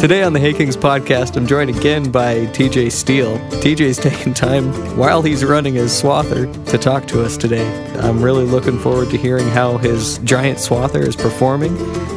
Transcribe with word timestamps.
Today 0.00 0.22
on 0.22 0.32
the 0.32 0.40
Hay 0.40 0.54
Kings 0.54 0.78
podcast, 0.78 1.36
I'm 1.36 1.46
joined 1.46 1.68
again 1.68 2.10
by 2.10 2.46
TJ 2.46 2.90
Steele. 2.90 3.36
TJ's 3.60 3.98
taking 3.98 4.32
time 4.32 4.72
while 4.96 5.20
he's 5.20 5.44
running 5.44 5.74
his 5.74 5.92
swather 5.92 6.50
to 6.70 6.78
talk 6.78 7.06
to 7.08 7.22
us 7.22 7.36
today. 7.36 7.66
I'm 7.98 8.22
really 8.22 8.46
looking 8.46 8.78
forward 8.78 9.10
to 9.10 9.18
hearing 9.18 9.46
how 9.48 9.76
his 9.76 10.16
giant 10.20 10.56
swather 10.56 11.06
is 11.06 11.16
performing 11.16 11.76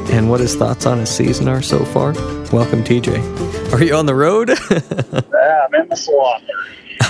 and 0.10 0.30
what 0.30 0.40
his 0.40 0.56
thoughts 0.56 0.86
on 0.86 0.98
his 0.98 1.10
season 1.10 1.50
are 1.50 1.62
so 1.62 1.84
far. 1.84 2.14
Welcome, 2.54 2.86
TJ. 2.86 3.74
Are 3.74 3.84
you 3.84 3.96
on 3.96 4.06
the 4.06 4.16
road? 4.16 4.48
yeah, 4.72 5.66
I'm 5.68 5.76
in 5.76 5.90
the 5.90 5.96
swather. 5.96 6.64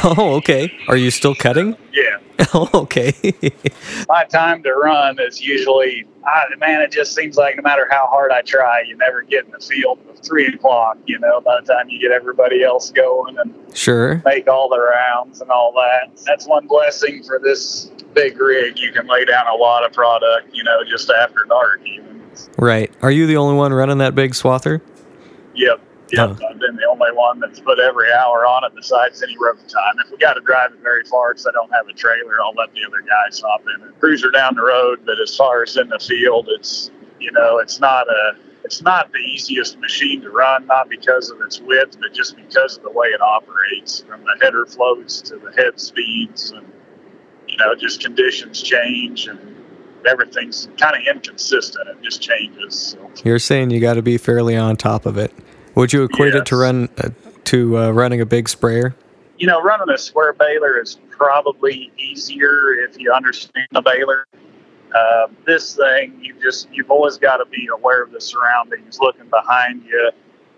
Oh, 0.04 0.34
okay. 0.38 0.74
Are 0.88 0.98
you 0.98 1.12
still 1.12 1.36
cutting? 1.36 1.78
Yeah. 1.94 2.13
Oh, 2.56 2.70
okay. 2.74 3.14
My 4.08 4.26
time 4.26 4.62
to 4.64 4.74
run 4.74 5.20
is 5.20 5.42
usually, 5.42 6.06
I, 6.26 6.44
man, 6.58 6.82
it 6.82 6.92
just 6.92 7.16
seems 7.16 7.36
like 7.36 7.56
no 7.56 7.64
matter 7.64 7.88
how 7.90 8.06
hard 8.08 8.32
I 8.32 8.42
try, 8.42 8.82
you 8.82 8.96
never 8.98 9.24
get 9.24 9.46
in 9.46 9.52
the 9.52 9.60
field 9.60 10.00
at 10.10 10.24
three 10.24 10.48
o'clock. 10.48 10.98
You 11.08 11.20
know, 11.20 11.42
by 11.42 11.60
the 11.60 11.74
time 11.74 11.90
you 11.90 12.00
get 12.00 12.12
everybody 12.12 12.64
else 12.64 12.92
going 12.92 13.38
and 13.40 13.56
sure 13.76 14.22
make 14.26 14.48
all 14.48 14.70
the 14.70 14.80
rounds 14.80 15.42
and 15.42 15.50
all 15.50 15.74
that. 15.74 16.16
That's 16.26 16.48
one 16.48 16.68
blessing 16.68 17.24
for 17.24 17.40
this 17.40 17.92
big 18.14 18.40
rig. 18.40 18.78
You 18.78 18.92
can 18.92 19.08
lay 19.08 19.26
down 19.26 19.48
a 19.48 19.56
lot 19.56 19.84
of 19.84 19.94
product, 19.94 20.54
you 20.54 20.64
know, 20.64 20.84
just 20.84 21.10
after 21.10 21.46
dark 21.50 21.82
even. 21.86 22.22
Right. 22.58 22.92
Are 23.02 23.12
you 23.12 23.26
the 23.26 23.38
only 23.38 23.56
one 23.56 23.74
running 23.74 23.98
that 24.00 24.16
big 24.16 24.32
swather? 24.32 24.82
Yep. 25.56 25.82
Yep, 26.14 26.38
oh. 26.42 26.48
I've 26.48 26.60
been 26.60 26.76
the 26.76 26.86
only 26.88 27.12
one 27.12 27.40
that's 27.40 27.60
put 27.60 27.80
every 27.80 28.12
hour 28.14 28.46
on 28.46 28.64
it 28.64 28.76
besides 28.76 29.24
any 29.24 29.36
road 29.36 29.58
time. 29.68 29.96
If 30.06 30.12
we 30.12 30.18
got 30.18 30.34
to 30.34 30.42
drive 30.42 30.72
it 30.72 30.80
very 30.80 31.04
far 31.06 31.34
because 31.34 31.48
I 31.48 31.52
don't 31.52 31.74
have 31.74 31.88
a 31.88 31.94
trailer, 31.94 32.40
I'll 32.40 32.54
let 32.54 32.72
the 32.74 32.86
other 32.86 33.02
guys 33.02 33.42
hop 33.42 33.62
in 33.76 33.82
and 33.82 34.00
cruiser 34.00 34.30
down 34.30 34.54
the 34.54 34.62
road. 34.62 35.00
But 35.06 35.20
as 35.20 35.36
far 35.36 35.64
as 35.64 35.76
in 35.76 35.90
the 35.90 35.98
field, 35.98 36.50
it's 36.50 36.92
you 37.20 37.32
know 37.32 37.58
it's 37.58 37.80
not 37.80 38.08
a 38.08 38.38
it's 38.64 38.84
not 38.84 39.12
the 39.12 39.18
easiest 39.18 39.80
machine 39.80 40.22
to 40.22 40.30
run, 40.30 40.68
not 40.68 40.88
because 40.88 41.32
of 41.32 41.42
its 41.42 41.60
width, 41.60 41.98
but 42.00 42.14
just 42.14 42.36
because 42.36 42.78
of 42.78 42.84
the 42.84 42.92
way 42.92 43.08
it 43.08 43.22
operates, 43.22 44.02
from 44.02 44.22
the 44.22 44.38
header 44.40 44.68
floats 44.68 45.20
to 45.24 45.38
the 45.38 45.52
head 45.54 45.80
speeds, 45.80 46.52
and 46.52 46.72
you 47.48 47.58
know 47.58 47.74
just 47.74 48.02
conditions 48.02 48.62
change 48.62 49.26
and 49.26 49.40
everything's 50.08 50.70
kind 50.78 50.96
of 50.96 51.02
inconsistent. 51.08 51.88
It 51.88 51.98
just 52.04 52.22
changes. 52.22 52.76
So. 52.76 53.12
You're 53.24 53.40
saying 53.40 53.72
you 53.72 53.80
got 53.80 53.96
to 53.96 54.04
be 54.04 54.20
fairly 54.20 54.56
on 54.56 54.78
top 54.78 55.08
of 55.08 55.18
it. 55.18 55.34
Would 55.76 55.92
you 55.92 56.04
equate 56.04 56.34
yes. 56.34 56.42
it 56.42 56.46
to 56.48 56.56
run 56.56 56.90
uh, 56.98 57.10
to 57.46 57.78
uh, 57.78 57.92
running 57.92 58.22
a 58.22 58.26
big 58.26 58.48
sprayer? 58.48 58.96
You 59.38 59.48
know, 59.48 59.62
running 59.62 59.90
a 59.94 59.98
square 59.98 60.34
baler 60.34 60.80
is 60.80 61.00
probably 61.10 61.92
easier 61.98 62.74
if 62.74 63.00
you 63.00 63.12
understand 63.12 63.68
the 63.72 63.82
baler. 63.82 64.28
Uh, 64.96 65.28
this 65.48 65.76
thing, 65.76 66.20
you 66.22 66.36
just 66.42 66.68
you've 66.72 66.92
always 66.92 67.18
got 67.18 67.38
to 67.38 67.46
be 67.46 67.68
aware 67.74 68.04
of 68.04 68.12
the 68.12 68.22
surroundings, 68.22 69.00
looking 69.00 69.28
behind 69.30 69.84
you, 69.84 70.12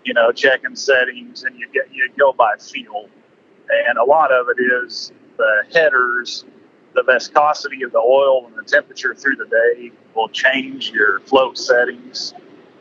you 0.04 0.12
know, 0.12 0.30
checking 0.32 0.76
settings, 0.76 1.44
and 1.44 1.58
you 1.58 1.66
get 1.72 1.88
you 1.90 2.08
go 2.18 2.34
by 2.34 2.54
feel. 2.58 3.08
And 3.88 3.96
a 3.98 4.04
lot 4.04 4.30
of 4.30 4.48
it 4.50 4.62
is 4.62 5.12
the 5.38 5.64
headers, 5.72 6.44
the 6.94 7.02
viscosity 7.02 7.82
of 7.82 7.92
the 7.92 7.98
oil, 7.98 8.46
and 8.46 8.54
the 8.54 8.62
temperature 8.62 9.14
through 9.14 9.36
the 9.36 9.46
day 9.46 9.92
will 10.14 10.28
change 10.28 10.90
your 10.90 11.20
float 11.20 11.56
settings, 11.56 12.34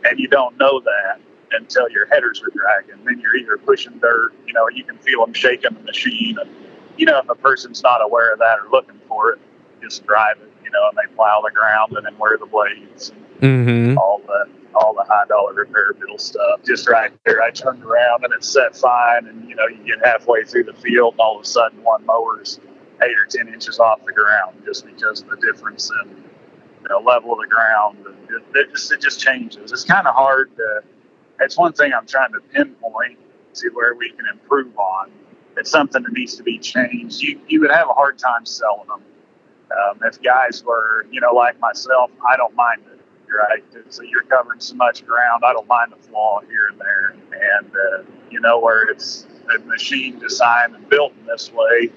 and 0.04 0.20
you 0.20 0.28
don't 0.28 0.58
know 0.60 0.82
that 0.82 1.22
until 1.52 1.90
your 1.90 2.06
headers 2.08 2.42
are 2.42 2.52
dragging. 2.56 3.04
Then 3.06 3.20
you're 3.20 3.36
either 3.36 3.58
pushing 3.58 3.98
dirt, 4.00 4.34
you 4.46 4.54
know, 4.54 4.68
you 4.70 4.84
can 4.84 4.98
feel 5.00 5.26
them 5.26 5.34
shaking 5.34 5.74
the 5.74 5.82
machine. 5.82 6.38
And, 6.40 6.50
you 6.98 7.06
know, 7.06 7.20
if 7.20 7.30
a 7.30 7.36
person's 7.36 7.84
not 7.84 8.02
aware 8.04 8.34
of 8.34 8.40
that 8.40 8.60
or 8.60 8.70
looking 8.72 9.00
for 9.08 9.32
it, 9.32 9.40
just 9.82 10.06
drive 10.06 10.38
it, 10.42 10.52
you 10.64 10.72
know, 10.72 10.90
and 10.90 10.98
they 10.98 11.14
plow 11.16 11.42
the 11.46 11.52
ground 11.52 11.94
and 11.96 12.06
then 12.06 12.18
wear 12.18 12.38
the 12.38 12.46
blades 12.46 13.12
mm-hmm. 13.40 13.98
all 13.98 14.22
the 14.26 14.48
all 14.76 14.94
the 14.94 15.04
high 15.04 15.26
dollar 15.28 15.54
repair 15.54 15.94
bill 15.94 16.18
stuff. 16.18 16.62
Just 16.66 16.88
right 16.90 17.12
there, 17.26 17.42
I 17.42 17.52
turned 17.52 17.84
around 17.84 18.26
and 18.26 18.34
it's 18.34 18.50
set 18.50 18.76
fine, 18.76 19.28
and 19.28 19.50
you 19.50 19.56
know, 19.56 19.68
you 19.68 19.84
get 19.86 20.06
halfway 20.06 20.44
through 20.44 20.66
the 20.66 20.74
field, 20.74 21.14
and 21.14 21.22
all 21.22 21.38
of 21.38 21.44
a 21.44 21.48
sudden, 21.48 21.82
one 21.84 22.06
mower's 22.06 22.60
eight 23.02 23.18
or 23.18 23.26
ten 23.30 23.48
inches 23.48 23.80
off 23.80 24.04
the 24.06 24.14
ground 24.14 24.62
just 24.66 24.86
because 24.86 25.22
of 25.22 25.30
the 25.30 25.38
difference 25.38 25.92
in 26.04 26.10
you 26.12 26.90
know, 26.90 27.00
level 27.00 27.34
of 27.34 27.40
the 27.40 27.48
ground. 27.48 27.98
And 28.06 28.16
it, 28.30 28.44
it 28.56 28.72
just 28.72 28.92
it 28.92 29.02
just 29.02 29.20
changes. 29.20 29.72
It's 29.72 29.86
kind 29.86 30.08
of 30.08 30.16
hard 30.16 30.56
to 30.58 30.84
it's 31.40 31.58
one 31.58 31.74
thing 31.74 31.94
I'm 31.94 32.06
trying 32.06 32.34
to 32.34 32.40
pinpoint 32.40 33.20
to 33.56 33.70
where 33.74 33.96
we 33.96 34.10
can 34.12 34.26
improve 34.32 34.78
on. 34.78 35.12
It's 35.58 35.72
something 35.72 36.04
that 36.04 36.14
needs 36.14 36.36
to 36.36 36.44
be 36.44 36.60
changed. 36.60 37.22
You 37.22 37.40
you 37.48 37.62
would 37.62 37.72
have 37.72 37.90
a 37.90 37.94
hard 37.94 38.18
time 38.18 38.46
selling 38.46 38.88
them. 38.88 39.02
Um, 39.72 40.00
if 40.04 40.22
guys 40.22 40.64
were, 40.64 41.06
you 41.12 41.22
know, 41.22 41.34
like 41.34 41.60
myself, 41.60 42.12
I 42.28 42.38
don't 42.38 42.56
mind 42.56 42.82
it. 42.92 43.00
Right, 43.28 43.64
so 43.90 44.04
you're 44.04 44.24
covering 44.24 44.62
so 44.62 44.76
much 44.76 45.06
ground. 45.06 45.44
I 45.46 45.52
don't 45.52 45.68
mind 45.68 45.92
the 45.92 45.98
flaw 45.98 46.40
here 46.48 46.68
and 46.68 46.80
there, 46.80 47.16
and 47.60 47.72
uh, 47.76 48.04
you 48.30 48.40
know 48.40 48.60
where 48.60 48.88
it's 48.88 49.28
a 49.54 49.60
machine 49.60 50.20
designed 50.20 50.76
and 50.76 50.88
built 50.88 51.12
in 51.20 51.26
this 51.26 51.52
way. 51.52 51.92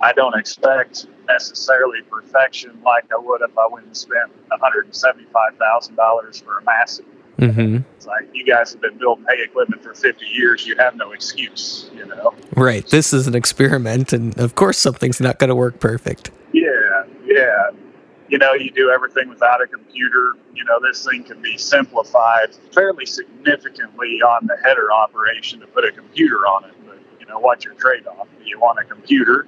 I 0.00 0.12
don't 0.12 0.36
expect 0.38 1.06
necessarily 1.26 2.02
perfection 2.02 2.78
like 2.84 3.04
I 3.12 3.16
would 3.18 3.40
if 3.42 3.56
I 3.56 3.66
went 3.66 3.86
and 3.86 3.96
spent 3.96 4.30
$175,000 4.50 6.44
for 6.44 6.58
a 6.58 6.64
massive 6.64 7.06
Mm-hmm. 7.38 7.78
It's 7.96 8.06
like 8.06 8.28
you 8.32 8.44
guys 8.44 8.72
have 8.72 8.80
been 8.80 8.96
building 8.98 9.24
hay 9.28 9.42
equipment 9.42 9.82
for 9.82 9.94
50 9.94 10.24
years. 10.26 10.66
You 10.66 10.76
have 10.76 10.94
no 10.94 11.12
excuse, 11.12 11.90
you 11.94 12.06
know. 12.06 12.34
Right. 12.54 12.86
This 12.88 13.12
is 13.12 13.26
an 13.26 13.34
experiment, 13.34 14.12
and 14.12 14.38
of 14.38 14.54
course, 14.54 14.78
something's 14.78 15.20
not 15.20 15.38
going 15.38 15.48
to 15.48 15.56
work 15.56 15.80
perfect. 15.80 16.30
Yeah, 16.52 17.04
yeah. 17.24 17.70
You 18.28 18.38
know, 18.38 18.54
you 18.54 18.70
do 18.70 18.90
everything 18.90 19.28
without 19.28 19.60
a 19.60 19.66
computer. 19.66 20.32
You 20.54 20.64
know, 20.64 20.78
this 20.80 21.04
thing 21.04 21.24
can 21.24 21.42
be 21.42 21.58
simplified 21.58 22.54
fairly 22.72 23.06
significantly 23.06 24.22
on 24.22 24.46
the 24.46 24.56
header 24.62 24.92
operation 24.92 25.60
to 25.60 25.66
put 25.66 25.84
a 25.84 25.92
computer 25.92 26.46
on 26.46 26.64
it. 26.64 26.74
But 26.86 26.98
you 27.20 27.26
know, 27.26 27.38
what's 27.38 27.64
your 27.64 27.74
trade-off? 27.74 28.28
Do 28.38 28.48
you 28.48 28.58
want 28.58 28.78
a 28.78 28.84
computer, 28.84 29.46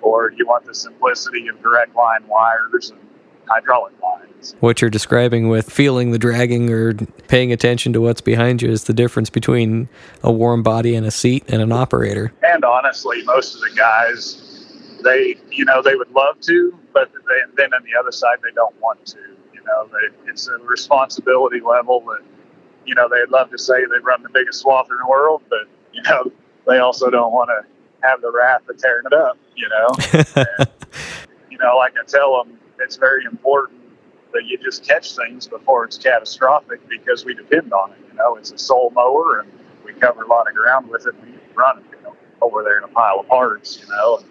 or 0.00 0.30
do 0.30 0.36
you 0.36 0.46
want 0.46 0.66
the 0.66 0.74
simplicity 0.74 1.48
of 1.48 1.62
direct 1.62 1.94
line 1.94 2.26
wires 2.26 2.90
and 2.90 3.00
hydraulic 3.46 3.92
lines. 4.00 4.56
What 4.60 4.80
you're 4.80 4.90
describing 4.90 5.48
with 5.48 5.70
feeling 5.70 6.10
the 6.10 6.18
dragging 6.18 6.70
or 6.70 6.94
paying 7.28 7.52
attention 7.52 7.92
to 7.92 8.00
what's 8.00 8.20
behind 8.20 8.62
you 8.62 8.70
is 8.70 8.84
the 8.84 8.92
difference 8.92 9.30
between 9.30 9.88
a 10.22 10.32
warm 10.32 10.62
body 10.62 10.94
and 10.94 11.06
a 11.06 11.10
seat 11.10 11.44
and 11.48 11.62
an 11.62 11.72
operator. 11.72 12.32
And 12.42 12.64
honestly, 12.64 13.22
most 13.24 13.54
of 13.54 13.60
the 13.60 13.70
guys, 13.76 14.98
they, 15.02 15.36
you 15.50 15.64
know, 15.64 15.82
they 15.82 15.94
would 15.94 16.10
love 16.10 16.40
to, 16.42 16.76
but 16.92 17.12
they, 17.12 17.52
then 17.56 17.72
on 17.74 17.82
the 17.84 17.98
other 17.98 18.12
side, 18.12 18.38
they 18.42 18.52
don't 18.52 18.78
want 18.80 19.04
to. 19.06 19.18
You 19.52 19.62
know, 19.64 19.88
they, 19.92 20.30
it's 20.30 20.48
a 20.48 20.56
responsibility 20.58 21.60
level 21.60 22.00
that, 22.00 22.22
you 22.84 22.94
know, 22.94 23.08
they'd 23.08 23.30
love 23.30 23.50
to 23.50 23.58
say 23.58 23.84
they 23.84 24.00
run 24.00 24.22
the 24.22 24.30
biggest 24.30 24.64
swather 24.64 24.90
in 24.90 24.98
the 24.98 25.08
world, 25.08 25.42
but, 25.48 25.68
you 25.92 26.02
know, 26.02 26.32
they 26.66 26.78
also 26.78 27.10
don't 27.10 27.32
want 27.32 27.50
to 27.50 27.66
have 28.06 28.20
the 28.20 28.30
wrath 28.32 28.68
of 28.68 28.76
tearing 28.78 29.04
it 29.06 29.12
up, 29.12 29.38
you 29.54 29.68
know. 29.68 29.88
and, 30.58 30.68
you 31.50 31.58
know, 31.58 31.76
like 31.76 31.94
I 31.96 32.04
tell 32.06 32.42
them, 32.42 32.58
it's 32.82 32.96
very 32.96 33.24
important 33.24 33.80
that 34.32 34.44
you 34.46 34.58
just 34.58 34.86
catch 34.86 35.14
things 35.14 35.46
before 35.46 35.84
it's 35.84 35.98
catastrophic 35.98 36.86
because 36.88 37.24
we 37.24 37.34
depend 37.34 37.72
on 37.72 37.92
it. 37.92 37.98
You 38.10 38.14
know, 38.18 38.36
it's 38.36 38.50
a 38.50 38.58
sole 38.58 38.90
mower 38.90 39.40
and 39.40 39.52
we 39.84 39.92
cover 39.92 40.22
a 40.22 40.26
lot 40.26 40.48
of 40.48 40.54
ground 40.54 40.88
with 40.88 41.06
it. 41.06 41.14
We 41.22 41.34
run 41.54 41.78
it, 41.78 41.84
you 41.90 42.02
know, 42.02 42.16
over 42.40 42.62
there 42.62 42.78
in 42.78 42.84
a 42.84 42.88
pile 42.88 43.20
of 43.20 43.28
parts, 43.28 43.78
you 43.80 43.86
know. 43.88 44.18
And 44.18 44.26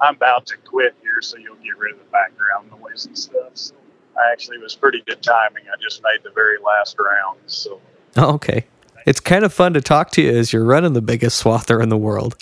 I'm 0.00 0.16
about 0.16 0.46
to 0.46 0.56
quit 0.58 0.94
here, 1.00 1.22
so 1.22 1.38
you'll 1.38 1.56
get 1.56 1.78
rid 1.78 1.92
of 1.92 1.98
the 1.98 2.04
background 2.06 2.70
noise 2.80 3.06
and 3.06 3.16
stuff. 3.16 3.52
So 3.54 3.74
I 4.16 4.32
actually 4.32 4.58
was 4.58 4.74
pretty 4.74 5.02
good 5.06 5.22
timing. 5.22 5.64
I 5.72 5.80
just 5.80 6.02
made 6.02 6.22
the 6.22 6.30
very 6.30 6.58
last 6.58 6.96
round. 6.98 7.38
So. 7.46 7.80
Oh, 8.16 8.34
okay. 8.34 8.66
It's 9.06 9.20
kind 9.20 9.44
of 9.44 9.52
fun 9.52 9.74
to 9.74 9.80
talk 9.80 10.10
to 10.12 10.22
you 10.22 10.30
as 10.36 10.52
you're 10.52 10.64
running 10.64 10.92
the 10.92 11.02
biggest 11.02 11.42
swather 11.42 11.82
in 11.82 11.88
the 11.88 11.96
world. 11.96 12.36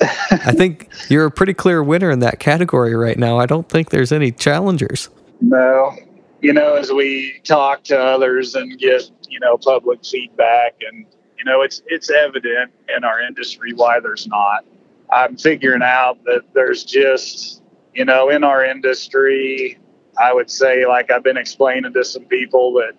I 0.00 0.52
think 0.52 0.88
you're 1.08 1.26
a 1.26 1.30
pretty 1.30 1.54
clear 1.54 1.82
winner 1.82 2.10
in 2.10 2.20
that 2.20 2.38
category 2.38 2.94
right 2.94 3.18
now. 3.18 3.38
I 3.38 3.46
don't 3.46 3.68
think 3.68 3.90
there's 3.90 4.12
any 4.12 4.32
challengers. 4.32 5.10
No. 5.40 5.96
You 6.40 6.52
know, 6.52 6.76
as 6.76 6.90
we 6.90 7.40
talk 7.44 7.84
to 7.84 7.98
others 7.98 8.54
and 8.54 8.78
get, 8.78 9.10
you 9.28 9.40
know, 9.40 9.58
public 9.58 10.04
feedback 10.04 10.74
and 10.90 11.06
you 11.40 11.44
know, 11.50 11.62
it's 11.62 11.82
it's 11.86 12.10
evident 12.10 12.70
in 12.94 13.02
our 13.02 13.22
industry 13.22 13.72
why 13.72 13.98
there's 13.98 14.26
not. 14.26 14.62
I'm 15.10 15.38
figuring 15.38 15.82
out 15.82 16.22
that 16.24 16.42
there's 16.52 16.84
just, 16.84 17.62
you 17.94 18.04
know, 18.04 18.28
in 18.28 18.44
our 18.44 18.62
industry, 18.62 19.78
I 20.20 20.34
would 20.34 20.50
say 20.50 20.86
like 20.86 21.10
I've 21.10 21.22
been 21.22 21.38
explaining 21.38 21.94
to 21.94 22.04
some 22.04 22.24
people 22.24 22.74
that 22.74 22.92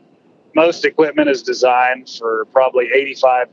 most 0.55 0.85
equipment 0.85 1.29
is 1.29 1.43
designed 1.43 2.09
for 2.09 2.45
probably 2.51 2.89
85% 3.15 3.47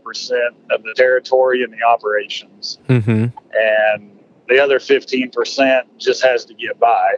of 0.70 0.82
the 0.82 0.94
territory 0.96 1.62
and 1.62 1.72
the 1.72 1.82
operations. 1.82 2.78
Mm-hmm. 2.88 3.26
And 3.54 4.18
the 4.48 4.58
other 4.58 4.78
15% 4.78 5.82
just 5.98 6.22
has 6.24 6.44
to 6.46 6.54
get 6.54 6.78
by. 6.80 7.16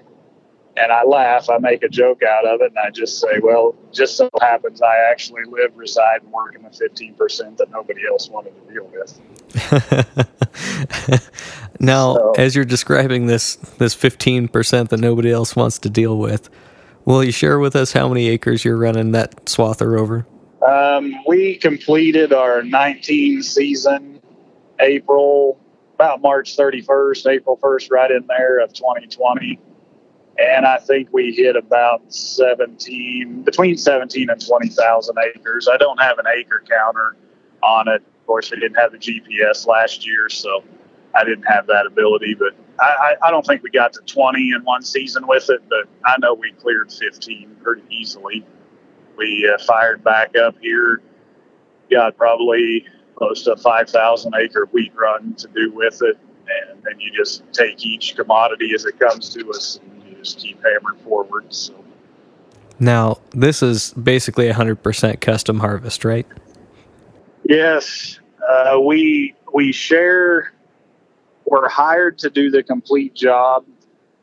And 0.77 0.93
I 0.93 1.05
laugh, 1.05 1.51
I 1.51 1.59
make 1.59 1.83
a 1.83 1.89
joke 1.89 2.23
out 2.23 2.47
of 2.47 2.61
it, 2.61 2.69
and 2.71 2.79
I 2.79 2.91
just 2.91 3.21
say, 3.21 3.41
well, 3.43 3.75
just 3.93 4.17
so 4.17 4.31
happens 4.41 4.81
I 4.81 4.97
actually 5.11 5.43
live, 5.45 5.77
reside, 5.77 6.23
and 6.23 6.33
work 6.33 6.55
in 6.55 6.63
the 6.63 6.71
15% 6.71 7.57
that 7.57 7.71
nobody 7.71 8.03
else 8.07 8.29
wanted 8.31 8.55
to 8.55 8.73
deal 8.73 8.89
with. 8.93 9.21
now, 11.81 12.15
so, 12.15 12.33
as 12.39 12.55
you're 12.55 12.65
describing 12.65 13.27
this, 13.27 13.57
this 13.79 13.97
15% 13.97 14.89
that 14.89 15.01
nobody 15.01 15.33
else 15.33 15.57
wants 15.57 15.79
to 15.81 15.91
deal 15.91 16.17
with, 16.19 16.49
Will 17.05 17.25
you 17.25 17.33
share 17.33 17.59
with 17.59 17.75
us 17.75 17.93
how 17.93 18.09
many 18.09 18.29
acres 18.29 18.65
you're 18.65 18.77
running 18.77 19.13
that 19.13 19.47
swather 19.47 19.99
over? 19.99 20.27
Um, 20.67 21.15
we 21.27 21.57
completed 21.57 22.33
our 22.33 22.63
19 22.63 23.43
season 23.43 24.21
April, 24.81 25.59
about 25.95 26.23
March 26.23 26.57
31st, 26.57 27.31
April 27.31 27.59
1st, 27.63 27.91
right 27.91 28.11
in 28.11 28.27
there 28.27 28.61
of 28.61 28.73
2020. 28.73 29.59
And 30.39 30.65
I 30.65 30.79
think 30.79 31.11
we 31.13 31.33
hit 31.33 31.57
about 31.57 32.13
17, 32.13 33.43
between 33.43 33.77
17 33.77 34.31
and 34.31 34.47
20,000 34.47 35.17
acres. 35.35 35.69
I 35.71 35.77
don't 35.77 36.01
have 36.01 36.19
an 36.19 36.25
acre 36.35 36.63
counter 36.69 37.17
on 37.63 37.89
it. 37.89 37.97
Of 37.97 38.27
course, 38.27 38.51
we 38.51 38.59
didn't 38.59 38.77
have 38.77 38.93
the 38.93 38.99
GPS 38.99 39.67
last 39.67 40.07
year, 40.07 40.29
so 40.31 40.65
I 41.15 41.25
didn't 41.25 41.45
have 41.45 41.67
that 41.67 41.85
ability. 41.85 42.35
But 42.35 42.55
I, 42.81 43.15
I, 43.23 43.31
don't 43.31 43.45
think 43.45 43.63
we 43.63 43.71
got 43.71 43.93
to 43.95 44.01
20 44.01 44.53
in 44.57 44.65
one 44.65 44.83
season 44.83 45.27
with 45.27 45.51
it, 45.51 45.61
but 45.69 45.87
I 46.05 46.17
know 46.19 46.35
we 46.35 46.53
cleared 46.53 46.91
15 46.93 47.57
pretty 47.63 47.83
easily. 47.91 48.45
We 49.17 49.51
uh, 49.53 49.63
fired 49.65 50.03
back 50.03 50.37
up 50.37 50.57
here, 50.61 51.03
got 51.91 52.17
probably 52.17 52.87
close 53.17 53.43
to 53.45 53.53
a 53.53 53.57
5,000 53.57 54.35
acre 54.35 54.67
wheat 54.73 54.93
run 54.95 55.35
to 55.35 55.49
do 55.49 55.71
with 55.73 56.01
it. 56.03 56.19
And 56.71 56.83
then 56.83 56.99
you 56.99 57.13
just 57.13 57.43
take 57.53 57.85
each 57.85 58.17
commodity 58.17 58.73
as 58.75 58.87
it 58.87 58.99
comes 58.99 59.29
to 59.35 59.51
us 59.51 59.79
and 59.83 60.03
you 60.09 60.17
just 60.17 60.39
keep 60.39 60.57
hammering 60.65 60.99
forward. 61.05 61.53
So. 61.53 61.75
Now, 62.79 63.19
this 63.33 63.63
is 63.63 63.93
basically 63.93 64.49
a 64.49 64.55
100% 64.55 65.21
custom 65.21 65.61
harvest, 65.61 66.05
right? 66.05 66.27
Yes. 67.45 68.19
Uh, 68.49 68.81
we, 68.81 69.35
we 69.53 69.71
share, 69.71 70.53
we're 71.51 71.69
hired 71.69 72.17
to 72.19 72.31
do 72.31 72.49
the 72.49 72.63
complete 72.63 73.13
job 73.13 73.67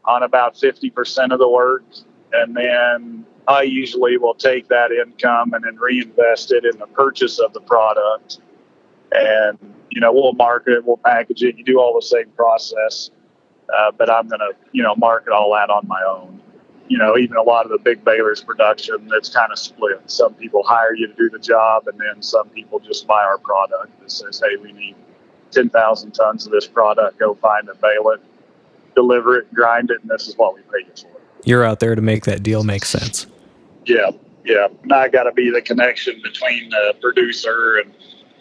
on 0.06 0.24
about 0.24 0.56
50% 0.56 1.34
of 1.34 1.40
the 1.40 1.48
work. 1.48 1.84
And 2.32 2.56
then 2.56 3.26
I 3.48 3.64
usually 3.64 4.18
will 4.18 4.34
take 4.34 4.70
that 4.70 4.92
income 4.92 5.54
and 5.54 5.66
then 5.66 5.76
reinvest 5.76 6.54
it 6.54 6.64
in 6.64 6.80
the 6.80 6.88
purchase 6.88 7.38
of 7.40 7.52
the 7.52 7.60
product. 7.60 8.40
And, 9.12 9.60
you 9.92 10.00
know, 10.00 10.14
we'll 10.14 10.34
market 10.34 10.74
it, 10.74 10.86
we'll 10.86 10.98
package 10.98 11.44
it, 11.44 11.58
you 11.58 11.66
do 11.66 11.80
all 11.80 11.94
the 11.94 12.06
same 12.06 12.30
process. 12.32 13.12
Uh, 13.78 13.92
but 13.92 14.10
I'm 14.10 14.30
going 14.30 14.40
to, 14.40 14.54
you 14.72 14.82
know, 14.82 14.96
market 14.96 15.34
all 15.34 15.52
that 15.54 15.70
on 15.70 15.86
my 15.86 16.02
own. 16.04 16.42
You 16.88 16.98
know, 16.98 17.18
even 17.18 17.36
a 17.36 17.44
lot 17.44 17.66
of 17.66 17.72
the 17.72 17.80
big 17.80 18.06
balers 18.06 18.42
production, 18.42 19.10
it's 19.12 19.28
kind 19.28 19.52
of 19.52 19.60
split. 19.60 20.00
Some 20.10 20.34
people 20.36 20.64
hire 20.64 20.96
you 20.96 21.08
to 21.08 21.14
do 21.14 21.30
the 21.30 21.40
job, 21.40 21.90
and 21.90 22.00
then 22.00 22.22
some 22.22 22.48
people 22.48 22.80
just 22.80 23.06
buy 23.06 23.26
our 23.26 23.38
product 23.38 24.00
that 24.00 24.10
says, 24.10 24.42
hey, 24.42 24.56
we 24.56 24.72
need 24.72 24.96
10,000 25.52 26.12
tons 26.12 26.46
of 26.46 26.52
this 26.52 26.68
product, 26.68 27.20
go 27.20 27.36
find 27.36 27.68
it, 27.70 27.80
bale 27.82 28.10
it, 28.10 28.22
deliver 28.96 29.38
it, 29.38 29.54
grind 29.54 29.92
it, 29.92 30.02
and 30.02 30.10
this 30.10 30.28
is 30.28 30.38
what 30.38 30.56
we 30.56 30.62
pay 30.62 30.86
you 30.86 30.94
for. 30.96 31.20
You're 31.44 31.64
out 31.64 31.80
there 31.80 31.96
to 31.96 32.02
make 32.02 32.26
that 32.26 32.44
deal 32.44 32.64
make 32.64 32.86
sense. 32.86 33.28
Yeah, 33.86 34.12
yeah. 34.44 34.68
And 34.84 34.94
I 34.94 35.08
got 35.08 35.24
to 35.24 35.32
be 35.32 35.50
the 35.50 35.62
connection 35.62 36.20
between 36.24 36.70
the 36.70 36.96
producer 37.02 37.78
and, 37.84 37.94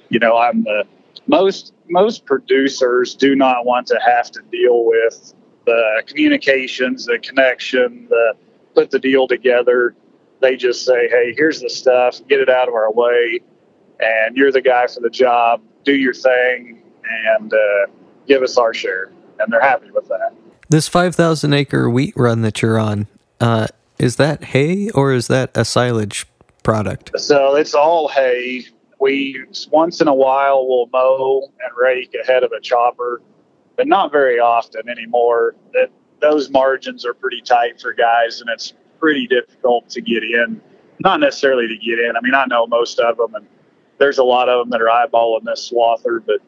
you 0.09 0.19
know, 0.19 0.37
I'm 0.37 0.65
the 0.65 0.85
most 1.27 1.73
most 1.89 2.25
producers 2.25 3.15
do 3.15 3.35
not 3.35 3.65
want 3.65 3.87
to 3.89 4.01
have 4.05 4.31
to 4.33 4.41
deal 4.51 4.85
with 4.85 5.35
the 5.67 6.03
communications, 6.07 7.07
the 7.07 7.19
connection, 7.19 8.07
the 8.09 8.35
put 8.75 8.91
the 8.91 8.99
deal 8.99 9.27
together. 9.27 9.95
They 10.41 10.57
just 10.57 10.85
say, 10.85 11.09
"Hey, 11.09 11.35
here's 11.37 11.61
the 11.61 11.71
stuff. 11.71 12.21
Get 12.29 12.41
it 12.41 12.49
out 12.49 12.69
of 12.69 12.75
our 12.75 12.93
way, 12.93 13.41
and 14.01 14.37
you're 14.37 14.53
the 14.53 14.61
guy 14.61 14.87
for 14.87 15.01
the 15.01 15.11
job. 15.11 15.63
Do 15.85 15.95
your 15.95 16.15
thing, 16.15 16.83
and 17.37 17.53
uh, 17.53 17.87
give 18.27 18.43
us 18.43 18.57
our 18.57 18.75
share." 18.75 19.11
And 19.39 19.53
they're 19.53 19.61
happy 19.61 19.91
with 19.91 20.09
that. 20.09 20.33
This 20.69 20.89
5,000 20.89 21.53
acre 21.53 21.89
wheat 21.89 22.15
run 22.17 22.43
that 22.43 22.61
you're 22.61 22.79
on, 22.79 23.07
uh, 23.41 23.69
is 23.99 24.17
that 24.17 24.45
hay 24.45 24.91
or 24.91 25.13
is 25.13 25.29
that 25.29 25.57
a 25.57 25.65
silage 25.65 26.27
product? 26.63 27.19
So 27.21 27.55
it's 27.55 27.75
all 27.75 28.09
hay. 28.09 28.65
We 28.99 29.45
once 29.71 30.01
in 30.01 30.09
a 30.09 30.15
while 30.15 30.67
will 30.67 30.89
mow 30.93 31.43
and 31.61 31.71
rake 31.77 32.15
ahead 32.21 32.43
of 32.43 32.51
a 32.53 32.61
chopper, 32.61 33.23
but 33.77 33.87
not 33.87 34.11
very 34.11 34.41
often 34.41 34.89
anymore. 34.89 35.55
That 35.73 35.91
those 36.21 36.51
margins 36.51 37.05
are 37.05 37.15
pretty 37.15 37.43
tight 37.43 37.81
for 37.81 37.93
guys, 37.93 38.41
and 38.41 38.51
it's 38.51 38.73
pretty 38.99 39.27
difficult 39.27 39.89
to 39.91 40.01
get 40.01 40.25
in. 40.25 40.61
Not 41.01 41.21
necessarily 41.21 41.69
to 41.69 41.77
get 41.77 41.99
in. 41.99 42.17
I 42.17 42.21
mean, 42.23 42.35
I 42.35 42.47
know 42.47 42.67
most 42.67 42.99
of 42.99 43.19
them, 43.19 43.35
and 43.35 43.47
there's 43.99 44.19
a 44.19 44.25
lot 44.25 44.49
of 44.49 44.65
them 44.65 44.71
that 44.71 44.81
are 44.81 44.89
eyeballing 44.89 45.45
this 45.45 45.71
swather, 45.71 46.25
but 46.25 46.41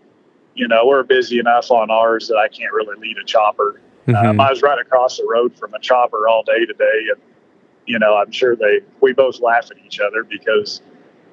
you 0.58 0.66
know, 0.66 0.84
we're 0.84 1.05
busy 1.05 1.38
enough 1.38 1.70
on 1.70 1.88
ours 1.88 2.26
that 2.26 2.37
I 2.37 2.49
can't 2.49 2.72
really 2.72 2.99
lead 2.99 3.16
a 3.16 3.25
chopper. 3.25 3.81
Mm-hmm. 4.08 4.26
Um, 4.26 4.40
I 4.40 4.50
was 4.50 4.60
right 4.60 4.78
across 4.78 5.16
the 5.16 5.26
road 5.31 5.56
from 5.56 5.72
a 5.72 5.78
chopper 5.78 6.26
all 6.26 6.43
day 6.43 6.66
today, 6.66 7.06
and 7.12 7.22
you 7.87 7.99
know, 7.99 8.16
I'm 8.16 8.32
sure 8.32 8.56
they 8.56 8.81
we 9.00 9.12
both 9.12 9.40
laugh 9.40 9.70
at 9.70 9.78
each 9.87 10.00
other 10.00 10.25
because 10.25 10.82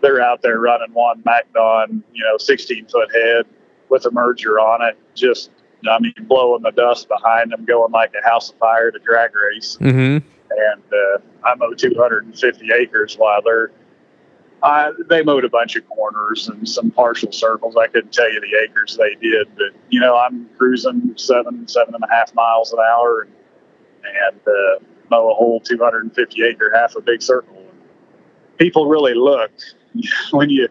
they're 0.01 0.21
out 0.21 0.43
there 0.43 0.59
running 0.59 0.93
one 0.93 1.23
MacDon, 1.25 2.03
you 2.13 2.23
know, 2.23 2.37
16 2.37 2.85
foot 2.85 3.09
head 3.15 3.45
with 3.89 4.05
a 4.05 4.11
merger 4.11 4.59
on 4.59 4.87
it, 4.87 4.97
just 5.15 5.49
I 5.89 5.99
mean, 5.99 6.13
blowing 6.21 6.61
the 6.61 6.71
dust 6.71 7.07
behind 7.07 7.51
them, 7.51 7.65
going 7.65 7.91
like 7.91 8.13
a 8.13 8.27
house 8.27 8.51
of 8.51 8.57
fire 8.57 8.91
to 8.91 8.99
drag 8.99 9.35
race. 9.35 9.77
Mm-hmm. 9.81 10.27
And 10.57 10.83
uh, 10.93 11.17
I 11.43 11.55
mow 11.55 11.73
250 11.73 12.69
acres 12.73 13.17
while 13.17 13.41
they're 13.41 13.71
uh, 14.65 14.91
they 15.09 15.21
mowed 15.21 15.45
a 15.45 15.49
bunch 15.49 15.75
of 15.75 15.87
corners 15.87 16.47
and 16.47 16.67
some 16.67 16.89
partial 16.89 17.31
circles. 17.31 17.77
I 17.77 17.85
couldn't 17.85 18.11
tell 18.11 18.31
you 18.33 18.41
the 18.41 18.57
acres 18.63 18.97
they 18.97 19.13
did, 19.21 19.47
but 19.55 19.67
you 19.89 19.99
know, 19.99 20.17
I'm 20.17 20.49
cruising 20.57 21.13
seven, 21.17 21.67
seven 21.67 21.93
and 21.93 22.03
a 22.03 22.07
half 22.11 22.33
miles 22.33 22.73
an 22.73 22.79
hour, 22.79 23.21
and, 23.21 23.31
and 24.03 24.41
uh, 24.47 24.83
mow 25.11 25.29
a 25.29 25.35
whole 25.35 25.59
250 25.59 26.43
acre 26.43 26.71
half 26.73 26.95
a 26.95 27.01
big 27.01 27.21
circle. 27.21 27.63
People 28.57 28.87
really 28.87 29.13
look 29.13 29.51
when 30.31 30.49
you, 30.49 30.67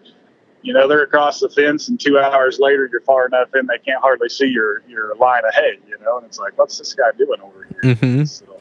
you 0.62 0.73
know, 0.73 0.88
they're 0.88 1.05
across 1.05 1.38
the 1.38 1.49
fence, 1.49 1.87
and 1.87 2.00
two 2.00 2.19
hours 2.19 2.58
later 2.58 2.88
you're 2.91 3.00
far 3.02 3.26
enough 3.26 3.55
in 3.55 3.67
they 3.67 3.79
can't 3.79 4.02
hardly 4.02 4.29
see 4.29 4.49
your 4.49 4.82
your 4.88 5.14
line 5.14 5.44
of 5.46 5.55
hay. 5.55 5.79
You 5.87 5.99
know, 6.05 6.17
and 6.17 6.26
it's 6.26 6.41
like, 6.41 6.58
what's 6.58 6.79
this 6.79 6.94
guy 6.94 7.12
doing 7.17 7.41
over 7.41 7.69
here? 7.70 7.94
Mm-hmm. 7.94 8.25
So, 8.25 8.61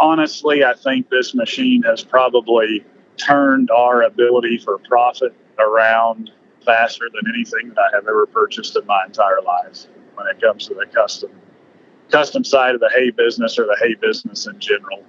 honestly, 0.00 0.64
I 0.64 0.74
think 0.74 1.10
this 1.10 1.32
machine 1.32 1.84
has 1.84 2.02
probably 2.02 2.84
turned 3.16 3.70
our 3.70 4.02
ability 4.02 4.58
for 4.58 4.78
profit 4.78 5.34
around 5.58 6.30
faster 6.64 7.08
than 7.12 7.32
anything 7.34 7.68
that 7.70 7.80
I 7.92 7.96
have 7.96 8.08
ever 8.08 8.26
purchased 8.26 8.76
in 8.76 8.84
my 8.86 9.04
entire 9.06 9.40
life 9.42 9.86
when 10.14 10.26
it 10.26 10.40
comes 10.40 10.66
to 10.66 10.74
the 10.74 10.86
custom 10.86 11.30
custom 12.10 12.44
side 12.44 12.74
of 12.74 12.80
the 12.80 12.90
hay 12.94 13.10
business 13.10 13.58
or 13.58 13.64
the 13.64 13.76
hay 13.80 13.94
business 13.94 14.46
in 14.46 14.58
general. 14.60 15.02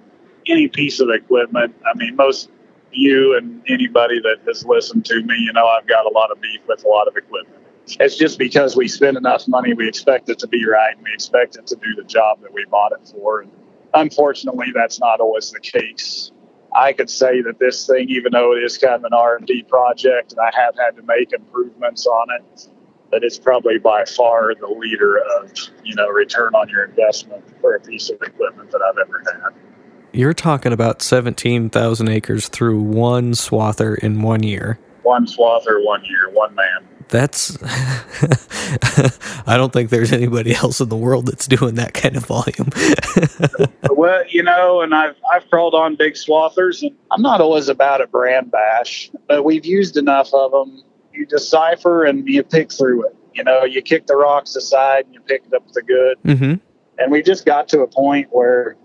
Any 0.46 0.66
piece 0.66 1.00
of 1.00 1.10
equipment, 1.10 1.74
I 1.86 1.96
mean, 1.96 2.16
most 2.16 2.50
you 2.92 3.36
and 3.36 3.62
anybody 3.68 4.20
that 4.20 4.38
has 4.46 4.64
listened 4.64 5.04
to 5.06 5.22
me, 5.22 5.36
you 5.38 5.52
know, 5.52 5.66
I've 5.66 5.86
got 5.86 6.06
a 6.06 6.08
lot 6.10 6.30
of 6.30 6.40
beef 6.40 6.60
with 6.66 6.84
a 6.84 6.88
lot 6.88 7.06
of 7.06 7.16
equipment. 7.16 7.62
It's 8.00 8.16
just 8.16 8.38
because 8.38 8.76
we 8.76 8.88
spend 8.88 9.16
enough 9.16 9.48
money, 9.48 9.72
we 9.72 9.88
expect 9.88 10.28
it 10.28 10.38
to 10.40 10.46
be 10.46 10.66
right, 10.66 10.94
and 10.94 11.02
we 11.02 11.12
expect 11.12 11.56
it 11.56 11.66
to 11.68 11.76
do 11.76 11.94
the 11.96 12.04
job 12.04 12.42
that 12.42 12.52
we 12.52 12.64
bought 12.66 12.92
it 12.92 13.08
for. 13.08 13.42
And 13.42 13.50
unfortunately, 13.94 14.68
that's 14.74 15.00
not 15.00 15.20
always 15.20 15.50
the 15.50 15.60
case. 15.60 16.32
I 16.74 16.92
could 16.92 17.10
say 17.10 17.40
that 17.42 17.58
this 17.58 17.86
thing, 17.86 18.08
even 18.10 18.32
though 18.32 18.54
it 18.54 18.62
is 18.62 18.76
kind 18.78 18.94
of 18.94 19.04
an 19.04 19.14
R&D 19.14 19.64
project, 19.64 20.32
and 20.32 20.40
I 20.40 20.50
have 20.54 20.74
had 20.76 20.96
to 20.96 21.02
make 21.02 21.32
improvements 21.32 22.06
on 22.06 22.28
it, 22.30 22.68
that 23.10 23.24
it's 23.24 23.38
probably 23.38 23.78
by 23.78 24.04
far 24.04 24.54
the 24.54 24.66
leader 24.66 25.18
of 25.18 25.50
you 25.82 25.94
know 25.94 26.08
return 26.08 26.54
on 26.54 26.68
your 26.68 26.84
investment 26.84 27.42
for 27.60 27.74
a 27.74 27.80
piece 27.80 28.10
of 28.10 28.20
equipment 28.20 28.70
that 28.70 28.82
I've 28.82 28.98
ever 28.98 29.22
had. 29.24 29.54
You're 30.12 30.34
talking 30.34 30.72
about 30.72 31.02
17,000 31.02 32.08
acres 32.08 32.48
through 32.48 32.80
one 32.80 33.32
swather 33.32 33.96
in 33.98 34.22
one 34.22 34.42
year. 34.42 34.78
One 35.02 35.26
swather, 35.26 35.84
one 35.84 36.04
year, 36.04 36.30
one 36.32 36.54
man. 36.54 36.88
That's. 37.08 37.56
I 39.46 39.56
don't 39.56 39.72
think 39.72 39.90
there's 39.90 40.12
anybody 40.12 40.54
else 40.54 40.80
in 40.80 40.88
the 40.88 40.96
world 40.96 41.26
that's 41.26 41.46
doing 41.46 41.76
that 41.76 41.94
kind 41.94 42.16
of 42.16 42.26
volume. 42.26 42.68
well, 43.96 44.22
you 44.28 44.42
know, 44.42 44.82
and 44.82 44.94
I've 44.94 45.16
I've 45.32 45.48
crawled 45.48 45.74
on 45.74 45.96
big 45.96 46.14
swathers, 46.14 46.82
and 46.82 46.96
I'm 47.10 47.22
not 47.22 47.40
always 47.40 47.68
about 47.68 48.00
a 48.00 48.06
brand 48.06 48.50
bash, 48.50 49.10
but 49.26 49.44
we've 49.44 49.64
used 49.64 49.96
enough 49.96 50.32
of 50.34 50.52
them 50.52 50.82
you 51.18 51.26
decipher 51.26 52.04
and 52.04 52.26
you 52.28 52.42
pick 52.42 52.72
through 52.72 53.06
it. 53.06 53.16
You 53.34 53.44
know, 53.44 53.64
you 53.64 53.82
kick 53.82 54.06
the 54.06 54.16
rocks 54.16 54.56
aside 54.56 55.04
and 55.06 55.14
you 55.14 55.20
pick 55.20 55.42
up 55.54 55.70
the 55.72 55.82
good. 55.82 56.18
Mm-hmm. 56.24 56.54
And 56.98 57.12
we 57.12 57.22
just 57.22 57.44
got 57.44 57.68
to 57.68 57.80
a 57.80 57.86
point 57.86 58.28
where 58.30 58.76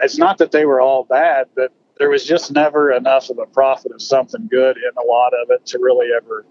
it's 0.00 0.18
not 0.18 0.38
that 0.38 0.52
they 0.52 0.64
were 0.64 0.80
all 0.80 1.04
bad, 1.04 1.48
but 1.56 1.72
there 1.98 2.10
was 2.10 2.24
just 2.24 2.52
never 2.52 2.92
enough 2.92 3.30
of 3.30 3.38
a 3.38 3.46
profit 3.46 3.92
of 3.92 4.00
something 4.00 4.48
good 4.50 4.76
in 4.76 5.02
a 5.02 5.06
lot 5.06 5.32
of 5.34 5.50
it 5.50 5.64
to 5.66 5.78
really 5.78 6.08
ever 6.16 6.44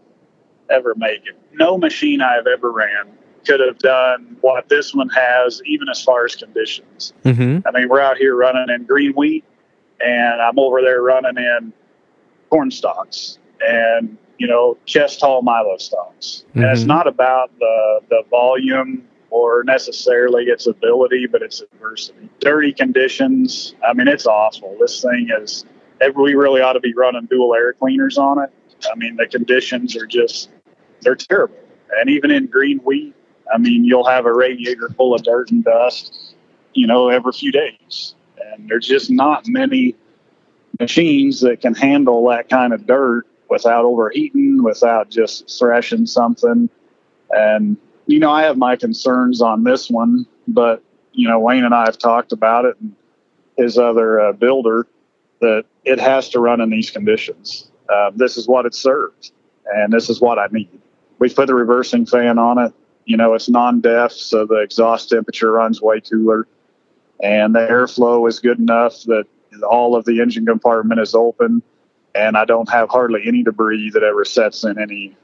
ever 0.69 0.93
make 0.95 1.25
it. 1.25 1.37
No 1.53 1.77
machine 1.77 2.21
I 2.21 2.35
have 2.35 2.47
ever 2.47 2.71
ran 2.71 3.17
could 3.45 3.59
have 3.59 3.79
done 3.79 4.37
what 4.41 4.69
this 4.69 4.93
one 4.93 5.09
has, 5.09 5.61
even 5.65 5.89
as 5.89 6.03
far 6.03 6.25
as 6.25 6.35
conditions. 6.35 7.13
Mm-hmm. 7.23 7.67
I 7.67 7.71
mean, 7.71 7.89
we're 7.89 7.99
out 7.99 8.17
here 8.17 8.35
running 8.35 8.67
in 8.73 8.85
green 8.85 9.13
wheat, 9.13 9.43
and 9.99 10.41
I'm 10.41 10.59
over 10.59 10.81
there 10.81 11.01
running 11.01 11.37
in 11.37 11.73
corn 12.49 12.71
stalks, 12.71 13.39
and 13.61 14.17
you 14.37 14.47
know, 14.47 14.77
chest 14.85 15.19
tall 15.19 15.41
Milo 15.41 15.77
stalks. 15.77 16.45
Mm-hmm. 16.49 16.59
And 16.59 16.71
it's 16.71 16.81
mm-hmm. 16.81 16.87
not 16.87 17.07
about 17.07 17.51
the, 17.59 17.99
the 18.09 18.23
volume 18.29 19.07
or 19.29 19.63
necessarily 19.63 20.45
its 20.45 20.67
ability, 20.67 21.27
but 21.27 21.41
its 21.41 21.61
adversity. 21.61 22.29
Dirty 22.39 22.73
conditions. 22.73 23.75
I 23.87 23.93
mean, 23.93 24.07
it's 24.07 24.25
awful. 24.25 24.75
This 24.79 25.01
thing 25.01 25.29
is. 25.39 25.65
We 26.15 26.33
really 26.33 26.61
ought 26.61 26.73
to 26.73 26.79
be 26.79 26.95
running 26.95 27.27
dual 27.27 27.53
air 27.53 27.73
cleaners 27.73 28.17
on 28.17 28.41
it. 28.41 28.49
I 28.91 28.95
mean, 28.95 29.15
the 29.17 29.27
conditions 29.27 29.95
are 29.95 30.05
just 30.05 30.49
they're 31.01 31.15
terrible. 31.15 31.57
And 31.99 32.09
even 32.09 32.31
in 32.31 32.47
green 32.47 32.79
wheat, 32.79 33.13
I 33.53 33.57
mean, 33.57 33.83
you'll 33.83 34.05
have 34.05 34.25
a 34.25 34.33
radiator 34.33 34.89
full 34.89 35.13
of 35.13 35.23
dirt 35.23 35.51
and 35.51 35.63
dust, 35.63 36.35
you 36.73 36.87
know, 36.87 37.09
every 37.09 37.33
few 37.33 37.51
days. 37.51 38.15
And 38.53 38.69
there's 38.69 38.87
just 38.87 39.09
not 39.09 39.47
many 39.47 39.95
machines 40.79 41.41
that 41.41 41.61
can 41.61 41.75
handle 41.75 42.27
that 42.29 42.49
kind 42.49 42.73
of 42.73 42.87
dirt 42.87 43.27
without 43.49 43.83
overheating, 43.83 44.63
without 44.63 45.09
just 45.09 45.59
thrashing 45.59 46.05
something. 46.05 46.69
And, 47.31 47.77
you 48.05 48.19
know, 48.19 48.31
I 48.31 48.43
have 48.43 48.57
my 48.57 48.75
concerns 48.75 49.41
on 49.41 49.63
this 49.63 49.89
one, 49.89 50.25
but, 50.47 50.81
you 51.11 51.27
know, 51.27 51.39
Wayne 51.39 51.65
and 51.65 51.73
I 51.73 51.85
have 51.85 51.97
talked 51.97 52.31
about 52.31 52.65
it 52.65 52.77
and 52.79 52.95
his 53.57 53.77
other 53.77 54.19
uh, 54.19 54.33
builder 54.33 54.87
that 55.41 55.65
it 55.83 55.99
has 55.99 56.29
to 56.29 56.39
run 56.39 56.61
in 56.61 56.69
these 56.69 56.89
conditions. 56.89 57.70
Uh, 57.91 58.11
this 58.15 58.37
is 58.37 58.47
what 58.47 58.65
it 58.65 58.73
serves, 58.73 59.31
and 59.65 59.91
this 59.91 60.09
is 60.09 60.21
what 60.21 60.39
I 60.39 60.47
need. 60.51 60.79
We 61.19 61.29
put 61.29 61.47
the 61.47 61.55
reversing 61.55 62.05
fan 62.05 62.37
on 62.37 62.57
it. 62.57 62.73
You 63.05 63.17
know, 63.17 63.33
it's 63.33 63.49
non-def, 63.49 64.11
so 64.11 64.45
the 64.45 64.57
exhaust 64.57 65.09
temperature 65.09 65.51
runs 65.51 65.81
way 65.81 66.01
cooler, 66.01 66.47
and 67.21 67.53
the 67.53 67.59
airflow 67.59 68.27
is 68.29 68.39
good 68.39 68.59
enough 68.59 69.03
that 69.03 69.25
all 69.69 69.95
of 69.95 70.05
the 70.05 70.21
engine 70.21 70.45
compartment 70.45 71.01
is 71.01 71.13
open 71.13 71.61
and 72.15 72.37
I 72.37 72.45
don't 72.45 72.69
have 72.69 72.89
hardly 72.89 73.21
any 73.25 73.43
debris 73.43 73.91
that 73.91 74.03
ever 74.03 74.25
sets 74.25 74.63
in 74.63 74.79
any, 74.79 75.15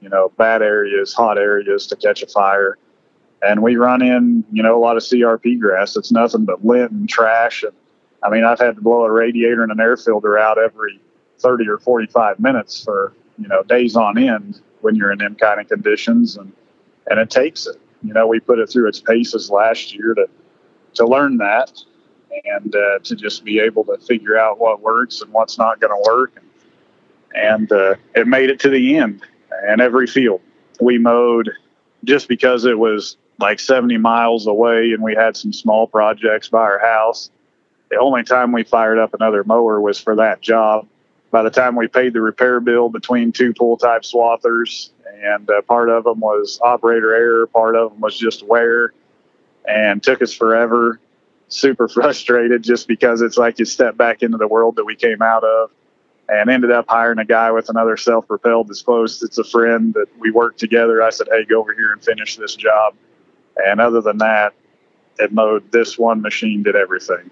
you 0.00 0.08
know, 0.08 0.32
bad 0.36 0.62
areas, 0.62 1.12
hot 1.12 1.38
areas 1.38 1.86
to 1.88 1.96
catch 1.96 2.22
a 2.22 2.26
fire. 2.26 2.78
And 3.42 3.62
we 3.62 3.76
run 3.76 4.02
in, 4.02 4.44
you 4.52 4.62
know, 4.62 4.76
a 4.76 4.80
lot 4.80 4.96
of 4.96 5.02
CRP 5.02 5.60
grass. 5.60 5.96
It's 5.96 6.12
nothing 6.12 6.44
but 6.44 6.64
lint 6.64 6.90
and 6.90 7.08
trash. 7.08 7.62
And 7.62 7.72
I 8.22 8.30
mean, 8.30 8.44
I've 8.44 8.58
had 8.58 8.76
to 8.76 8.82
blow 8.82 9.04
a 9.04 9.10
radiator 9.10 9.62
and 9.62 9.72
an 9.72 9.80
air 9.80 9.96
filter 9.96 10.38
out 10.38 10.58
every 10.58 11.00
30 11.38 11.68
or 11.68 11.78
45 11.78 12.40
minutes 12.40 12.82
for, 12.82 13.12
you 13.38 13.48
know, 13.48 13.62
days 13.62 13.96
on 13.96 14.18
end 14.18 14.60
when 14.80 14.94
you're 14.94 15.12
in 15.12 15.18
them 15.18 15.34
kind 15.34 15.60
of 15.60 15.68
conditions. 15.68 16.36
And, 16.36 16.52
and 17.08 17.18
it 17.20 17.30
takes 17.30 17.66
it. 17.66 17.76
You 18.02 18.12
know, 18.12 18.26
we 18.26 18.40
put 18.40 18.58
it 18.58 18.70
through 18.70 18.88
its 18.88 19.00
paces 19.00 19.50
last 19.50 19.94
year 19.94 20.14
to, 20.14 20.28
to 20.94 21.06
learn 21.06 21.38
that 21.38 21.72
and 22.44 22.74
uh, 22.74 22.98
to 23.02 23.16
just 23.16 23.44
be 23.44 23.58
able 23.58 23.84
to 23.84 23.98
figure 23.98 24.38
out 24.38 24.58
what 24.58 24.80
works 24.80 25.22
and 25.22 25.32
what's 25.32 25.58
not 25.58 25.80
going 25.80 25.92
to 25.92 26.10
work. 26.10 26.32
And, 26.36 26.46
and 27.34 27.72
uh, 27.72 27.94
it 28.14 28.26
made 28.26 28.50
it 28.50 28.60
to 28.60 28.68
the 28.68 28.96
end. 28.96 29.22
And 29.66 29.80
every 29.80 30.06
field 30.06 30.40
we 30.80 30.98
mowed 30.98 31.50
just 32.04 32.28
because 32.28 32.64
it 32.64 32.78
was 32.78 33.16
like 33.38 33.60
70 33.60 33.98
miles 33.98 34.46
away 34.46 34.92
and 34.92 35.02
we 35.02 35.14
had 35.14 35.36
some 35.36 35.52
small 35.52 35.86
projects 35.86 36.48
by 36.48 36.60
our 36.60 36.78
house. 36.78 37.30
The 37.90 37.98
only 37.98 38.22
time 38.22 38.52
we 38.52 38.64
fired 38.64 38.98
up 38.98 39.14
another 39.14 39.44
mower 39.44 39.80
was 39.80 40.00
for 40.00 40.16
that 40.16 40.40
job. 40.40 40.86
By 41.30 41.42
the 41.42 41.50
time 41.50 41.76
we 41.76 41.88
paid 41.88 42.12
the 42.12 42.20
repair 42.20 42.60
bill 42.60 42.88
between 42.88 43.32
two 43.32 43.52
pull 43.52 43.76
type 43.76 44.02
swathers, 44.02 44.90
and 45.22 45.48
uh, 45.50 45.62
part 45.62 45.88
of 45.88 46.04
them 46.04 46.20
was 46.20 46.60
operator 46.62 47.14
error, 47.14 47.46
part 47.46 47.76
of 47.76 47.92
them 47.92 48.00
was 48.00 48.16
just 48.16 48.46
wear, 48.46 48.92
and 49.66 50.02
took 50.02 50.22
us 50.22 50.32
forever 50.32 51.00
super 51.48 51.88
frustrated 51.88 52.62
just 52.62 52.88
because 52.88 53.22
it's 53.22 53.36
like 53.36 53.58
you 53.58 53.64
step 53.64 53.96
back 53.96 54.22
into 54.22 54.38
the 54.38 54.48
world 54.48 54.76
that 54.76 54.84
we 54.84 54.94
came 54.94 55.22
out 55.22 55.44
of 55.44 55.70
and 56.28 56.50
ended 56.50 56.72
up 56.72 56.86
hiring 56.88 57.18
a 57.18 57.24
guy 57.24 57.52
with 57.52 57.68
another 57.68 57.96
self-propelled 57.96 58.68
that's 58.68 58.82
close. 58.82 59.22
It's 59.22 59.38
a 59.38 59.44
friend 59.44 59.94
that 59.94 60.06
we 60.18 60.30
worked 60.30 60.58
together. 60.58 61.02
I 61.02 61.10
said, 61.10 61.28
Hey, 61.30 61.44
go 61.44 61.60
over 61.60 61.72
here 61.72 61.92
and 61.92 62.02
finish 62.02 62.36
this 62.36 62.56
job. 62.56 62.94
And 63.64 63.80
other 63.80 64.00
than 64.00 64.18
that, 64.18 64.54
it 65.18 65.32
mowed 65.32 65.70
this 65.70 65.96
one 65.96 66.20
machine 66.20 66.62
did 66.62 66.76
everything. 66.76 67.30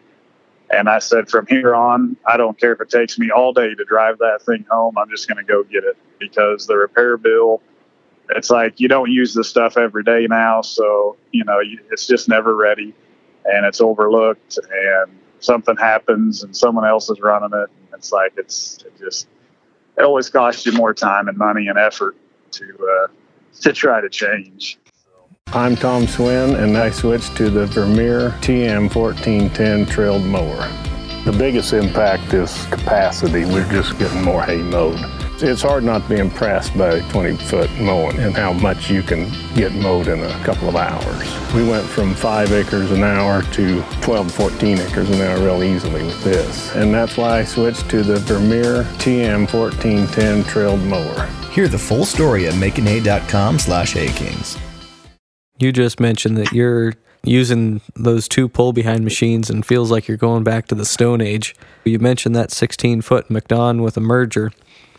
And 0.74 0.88
I 0.88 0.98
said, 0.98 1.28
from 1.28 1.46
here 1.46 1.74
on, 1.74 2.16
I 2.26 2.36
don't 2.36 2.58
care 2.58 2.72
if 2.72 2.80
it 2.80 2.90
takes 2.90 3.18
me 3.18 3.30
all 3.30 3.52
day 3.52 3.74
to 3.74 3.84
drive 3.84 4.18
that 4.18 4.42
thing 4.42 4.64
home. 4.70 4.98
I'm 4.98 5.08
just 5.08 5.28
going 5.28 5.38
to 5.38 5.44
go 5.44 5.62
get 5.62 5.84
it 5.84 5.96
because 6.18 6.66
the 6.66 6.76
repair 6.76 7.16
bill, 7.16 7.62
it's 8.30 8.50
like 8.50 8.80
you 8.80 8.88
don't 8.88 9.10
use 9.10 9.34
the 9.34 9.44
stuff 9.44 9.76
every 9.76 10.02
day 10.02 10.26
now. 10.28 10.62
So, 10.62 11.16
you 11.30 11.44
know, 11.44 11.60
it's 11.90 12.06
just 12.06 12.28
never 12.28 12.56
ready 12.56 12.92
and 13.44 13.66
it's 13.66 13.80
overlooked 13.80 14.58
and 14.58 15.12
something 15.40 15.76
happens 15.76 16.42
and 16.42 16.56
someone 16.56 16.86
else 16.86 17.10
is 17.10 17.20
running 17.20 17.50
it 17.52 17.70
and 17.70 17.88
it's 17.92 18.10
like 18.10 18.32
it's 18.36 18.82
it 18.86 18.98
just 18.98 19.28
it 19.96 20.02
always 20.02 20.30
costs 20.30 20.64
you 20.66 20.72
more 20.72 20.94
time 20.94 21.28
and 21.28 21.36
money 21.36 21.68
and 21.68 21.78
effort 21.78 22.16
to 22.52 22.64
uh, 22.64 23.06
to 23.60 23.72
try 23.72 24.00
to 24.00 24.08
change. 24.08 24.78
I'm 25.52 25.76
Tom 25.76 26.08
Swin 26.08 26.56
and 26.56 26.76
I 26.76 26.90
switched 26.90 27.36
to 27.36 27.48
the 27.48 27.66
Vermeer 27.66 28.30
TM 28.40 28.92
1410 28.92 29.86
trailed 29.86 30.24
mower. 30.24 30.68
The 31.24 31.30
biggest 31.38 31.72
impact 31.72 32.34
is 32.34 32.66
capacity. 32.66 33.44
We're 33.44 33.70
just 33.70 33.96
getting 33.96 34.22
more 34.22 34.42
hay 34.42 34.56
mowed. 34.56 34.98
It's 35.40 35.62
hard 35.62 35.84
not 35.84 36.02
to 36.02 36.08
be 36.08 36.16
impressed 36.16 36.76
by 36.76 37.00
20 37.10 37.36
foot 37.36 37.70
mowing 37.78 38.18
and 38.18 38.36
how 38.36 38.52
much 38.52 38.90
you 38.90 39.02
can 39.02 39.30
get 39.54 39.72
mowed 39.72 40.08
in 40.08 40.18
a 40.18 40.44
couple 40.44 40.68
of 40.68 40.74
hours. 40.74 41.54
We 41.54 41.68
went 41.68 41.86
from 41.86 42.14
five 42.14 42.50
acres 42.50 42.90
an 42.90 43.04
hour 43.04 43.42
to 43.42 43.82
12, 44.00 44.32
14 44.32 44.78
acres 44.78 45.08
an 45.08 45.20
hour 45.20 45.38
real 45.38 45.62
easily 45.62 46.02
with 46.02 46.24
this. 46.24 46.74
And 46.74 46.92
that's 46.92 47.16
why 47.16 47.38
I 47.38 47.44
switched 47.44 47.88
to 47.90 48.02
the 48.02 48.16
Vermeer 48.16 48.82
TM 48.98 49.52
1410 49.52 50.44
trailed 50.44 50.80
mower. 50.80 51.26
Hear 51.52 51.68
the 51.68 51.78
full 51.78 52.04
story 52.04 52.48
at 52.48 52.54
makeandhay.com 52.54 53.60
slash 53.60 53.94
haykings. 53.94 54.58
You 55.58 55.72
just 55.72 56.00
mentioned 56.00 56.36
that 56.36 56.52
you're 56.52 56.94
using 57.22 57.80
those 57.94 58.28
two 58.28 58.48
pull 58.48 58.72
behind 58.72 59.04
machines 59.04 59.50
and 59.50 59.64
feels 59.64 59.90
like 59.90 60.08
you're 60.08 60.16
going 60.16 60.44
back 60.44 60.66
to 60.68 60.74
the 60.74 60.84
Stone 60.84 61.20
Age. 61.20 61.54
You 61.84 61.98
mentioned 61.98 62.36
that 62.36 62.50
16 62.50 63.02
foot 63.02 63.30
MacDon 63.30 63.82
with 63.82 63.96
a 63.96 64.00
merger. 64.00 64.52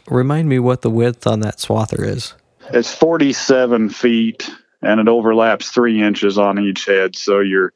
Remind 0.07 0.49
me 0.49 0.59
what 0.59 0.81
the 0.81 0.89
width 0.89 1.27
on 1.27 1.41
that 1.41 1.57
swather 1.57 2.05
is. 2.05 2.33
It's 2.71 2.93
47 2.93 3.89
feet 3.89 4.49
and 4.81 4.99
it 4.99 5.07
overlaps 5.07 5.69
three 5.69 6.01
inches 6.01 6.37
on 6.37 6.59
each 6.59 6.85
head. 6.85 7.15
So 7.15 7.39
you're 7.39 7.73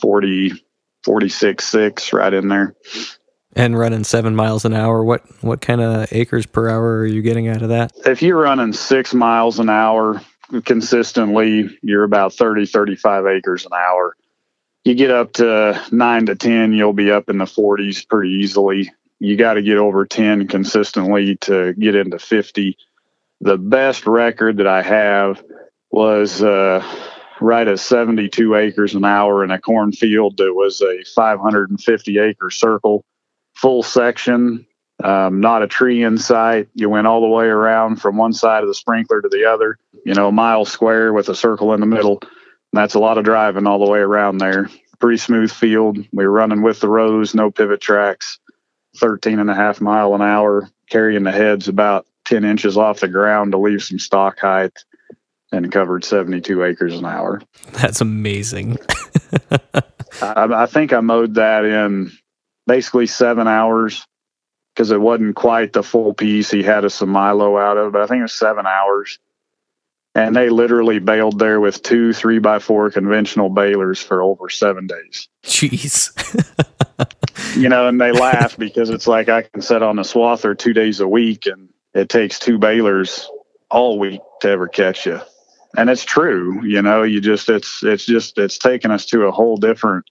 40, 0.00 0.52
46, 1.04 1.66
6 1.66 2.12
right 2.12 2.34
in 2.34 2.48
there. 2.48 2.74
And 3.56 3.76
running 3.76 4.04
seven 4.04 4.36
miles 4.36 4.64
an 4.64 4.74
hour, 4.74 5.02
what, 5.02 5.22
what 5.42 5.60
kind 5.60 5.80
of 5.80 6.12
acres 6.12 6.46
per 6.46 6.68
hour 6.68 6.98
are 6.98 7.06
you 7.06 7.22
getting 7.22 7.48
out 7.48 7.62
of 7.62 7.70
that? 7.70 7.92
If 8.06 8.22
you're 8.22 8.40
running 8.40 8.72
six 8.72 9.14
miles 9.14 9.58
an 9.58 9.68
hour 9.68 10.20
consistently, 10.64 11.78
you're 11.82 12.04
about 12.04 12.34
30, 12.34 12.66
35 12.66 13.26
acres 13.26 13.66
an 13.66 13.72
hour. 13.72 14.16
You 14.84 14.94
get 14.94 15.10
up 15.10 15.32
to 15.34 15.80
nine 15.92 16.26
to 16.26 16.34
10, 16.34 16.72
you'll 16.72 16.92
be 16.92 17.10
up 17.10 17.28
in 17.28 17.38
the 17.38 17.44
40s 17.44 18.08
pretty 18.08 18.30
easily 18.30 18.90
you 19.20 19.36
got 19.36 19.54
to 19.54 19.62
get 19.62 19.78
over 19.78 20.06
10 20.06 20.48
consistently 20.48 21.36
to 21.36 21.74
get 21.74 21.94
into 21.94 22.18
50. 22.18 22.76
The 23.40 23.58
best 23.58 24.06
record 24.06 24.58
that 24.58 24.66
I 24.66 24.82
have 24.82 25.42
was 25.90 26.42
uh, 26.42 26.84
right 27.40 27.66
at 27.66 27.80
72 27.80 28.54
acres 28.54 28.94
an 28.94 29.04
hour 29.04 29.44
in 29.44 29.50
a 29.50 29.60
cornfield 29.60 30.36
that 30.36 30.54
was 30.54 30.80
a 30.82 31.02
550 31.14 32.18
acre 32.18 32.50
circle, 32.50 33.04
full 33.54 33.82
section, 33.82 34.66
um, 35.02 35.40
not 35.40 35.62
a 35.62 35.68
tree 35.68 36.02
in 36.02 36.18
sight. 36.18 36.68
You 36.74 36.88
went 36.88 37.06
all 37.06 37.20
the 37.20 37.28
way 37.28 37.46
around 37.46 37.96
from 37.96 38.16
one 38.16 38.32
side 38.32 38.62
of 38.62 38.68
the 38.68 38.74
sprinkler 38.74 39.22
to 39.22 39.28
the 39.28 39.44
other, 39.44 39.78
you 40.04 40.14
know, 40.14 40.28
a 40.28 40.32
mile 40.32 40.64
square 40.64 41.12
with 41.12 41.28
a 41.28 41.34
circle 41.34 41.72
in 41.72 41.80
the 41.80 41.86
middle. 41.86 42.18
And 42.20 42.30
that's 42.72 42.94
a 42.94 42.98
lot 42.98 43.18
of 43.18 43.24
driving 43.24 43.66
all 43.66 43.84
the 43.84 43.90
way 43.90 44.00
around 44.00 44.38
there. 44.38 44.68
Pretty 44.98 45.18
smooth 45.18 45.52
field. 45.52 45.98
We 46.12 46.26
were 46.26 46.32
running 46.32 46.62
with 46.62 46.80
the 46.80 46.88
rows, 46.88 47.34
no 47.34 47.50
pivot 47.50 47.80
tracks. 47.80 48.40
13 48.96 49.38
and 49.38 49.50
a 49.50 49.54
half 49.54 49.80
mile 49.80 50.14
an 50.14 50.22
hour, 50.22 50.68
carrying 50.90 51.22
the 51.22 51.30
heads 51.30 51.68
about 51.68 52.06
10 52.24 52.44
inches 52.44 52.76
off 52.76 53.00
the 53.00 53.08
ground 53.08 53.52
to 53.52 53.58
leave 53.58 53.82
some 53.82 53.98
stalk 53.98 54.40
height 54.40 54.76
and 55.52 55.70
covered 55.70 56.04
72 56.04 56.64
acres 56.64 56.98
an 56.98 57.04
hour. 57.04 57.40
That's 57.72 58.00
amazing. 58.00 58.78
I, 60.20 60.48
I, 60.62 60.66
think 60.66 60.92
I 60.92 61.00
mowed 61.00 61.34
that 61.34 61.64
in 61.64 62.10
basically 62.66 63.06
seven 63.06 63.46
hours 63.46 64.04
because 64.78 64.92
it 64.92 65.00
wasn't 65.00 65.34
quite 65.34 65.72
the 65.72 65.82
full 65.82 66.14
piece 66.14 66.52
he 66.52 66.62
had 66.62 66.84
a 66.84 66.90
some 66.90 67.08
Milo 67.08 67.58
out 67.58 67.76
of, 67.76 67.90
but 67.90 68.00
I 68.00 68.06
think 68.06 68.20
it 68.20 68.22
was 68.22 68.32
seven 68.32 68.64
hours. 68.64 69.18
And 70.14 70.36
they 70.36 70.50
literally 70.50 71.00
baled 71.00 71.40
there 71.40 71.58
with 71.58 71.82
two 71.82 72.12
three 72.12 72.38
by 72.38 72.60
four 72.60 72.88
conventional 72.92 73.50
balers 73.50 74.00
for 74.00 74.22
over 74.22 74.48
seven 74.48 74.86
days. 74.86 75.28
Jeez. 75.42 76.14
you 77.56 77.68
know, 77.68 77.88
and 77.88 78.00
they 78.00 78.12
laugh 78.12 78.56
because 78.58 78.88
it's 78.88 79.08
like 79.08 79.28
I 79.28 79.42
can 79.42 79.62
set 79.62 79.82
on 79.82 79.98
a 79.98 80.02
swather 80.02 80.56
two 80.56 80.72
days 80.72 81.00
a 81.00 81.08
week 81.08 81.46
and 81.46 81.70
it 81.92 82.08
takes 82.08 82.38
two 82.38 82.58
balers 82.58 83.28
all 83.72 83.98
week 83.98 84.20
to 84.42 84.48
ever 84.48 84.68
catch 84.68 85.06
you. 85.06 85.20
And 85.76 85.90
it's 85.90 86.04
true, 86.04 86.64
you 86.64 86.82
know, 86.82 87.02
you 87.02 87.20
just, 87.20 87.48
it's, 87.48 87.82
it's 87.82 88.06
just, 88.06 88.38
it's 88.38 88.58
taken 88.58 88.92
us 88.92 89.06
to 89.06 89.24
a 89.24 89.32
whole 89.32 89.56
different 89.56 90.04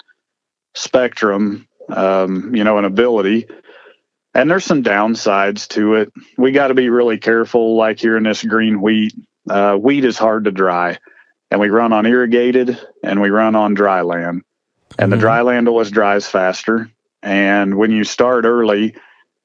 spectrum, 0.75 1.69
um, 1.87 2.53
you 2.53 2.65
know, 2.65 2.77
an 2.77 2.85
ability. 2.85 3.47
And 4.37 4.51
there's 4.51 4.65
some 4.65 4.83
downsides 4.83 5.67
to 5.69 5.95
it. 5.95 6.13
We 6.37 6.53
got 6.53 6.69
to 6.69 6.75
be 6.75 6.89
really 6.91 7.19
careful, 7.19 7.77
like 7.77 7.99
here 7.99 8.17
in 8.17 8.23
this 8.23 8.43
green 8.43 8.81
wheat. 8.81 9.15
Uh, 9.49 9.75
wheat 9.77 10.05
is 10.05 10.19
hard 10.19 10.45
to 10.45 10.51
dry. 10.53 10.99
and 11.51 11.61
we 11.61 11.69
run 11.69 11.93
on 11.93 12.05
irrigated 12.05 12.79
and 13.03 13.21
we 13.21 13.31
run 13.31 13.55
on 13.55 13.73
dry 13.75 14.01
land. 14.01 14.43
And 14.99 15.11
the 15.11 15.17
Mhm. 15.17 15.21
dry 15.21 15.41
land 15.41 15.67
always 15.67 15.91
dries 15.91 16.27
faster. 16.27 16.89
And 17.23 17.75
when 17.77 17.91
you 17.91 18.03
start 18.05 18.45
early, 18.45 18.95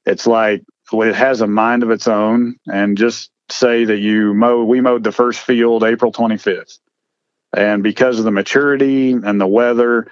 it's 0.07 0.27
like 0.27 0.65
well, 0.93 1.09
it 1.09 1.17
has 1.17 1.41
a 1.43 1.47
mind 1.49 1.83
of 1.85 1.91
its 1.91 2.09
own. 2.09 2.57
And 2.71 2.99
just 2.99 3.31
say 3.51 3.85
that 3.87 3.99
you 3.99 4.35
mow, 4.35 4.65
we 4.65 4.81
mowed 4.81 5.05
the 5.05 5.13
first 5.13 5.41
field 5.41 5.85
April 5.85 6.13
25th. 6.13 6.79
And 7.57 7.83
because 7.83 8.19
of 8.19 8.25
the 8.27 8.33
maturity 8.33 9.13
and 9.13 9.41
the 9.41 9.47
weather, 9.49 10.09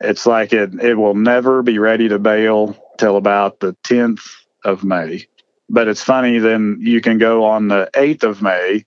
it's 0.00 0.26
like 0.26 0.52
it, 0.52 0.74
it 0.82 0.94
will 0.96 1.14
never 1.14 1.62
be 1.62 1.78
ready 1.78 2.08
to 2.08 2.18
bale 2.18 2.76
till 2.98 3.16
about 3.16 3.60
the 3.60 3.74
10th 3.84 4.20
of 4.64 4.84
May. 4.84 5.26
But 5.68 5.88
it's 5.88 6.02
funny, 6.02 6.38
then 6.38 6.78
you 6.80 7.00
can 7.00 7.18
go 7.18 7.44
on 7.44 7.68
the 7.68 7.90
8th 7.94 8.22
of 8.22 8.42
May 8.42 8.84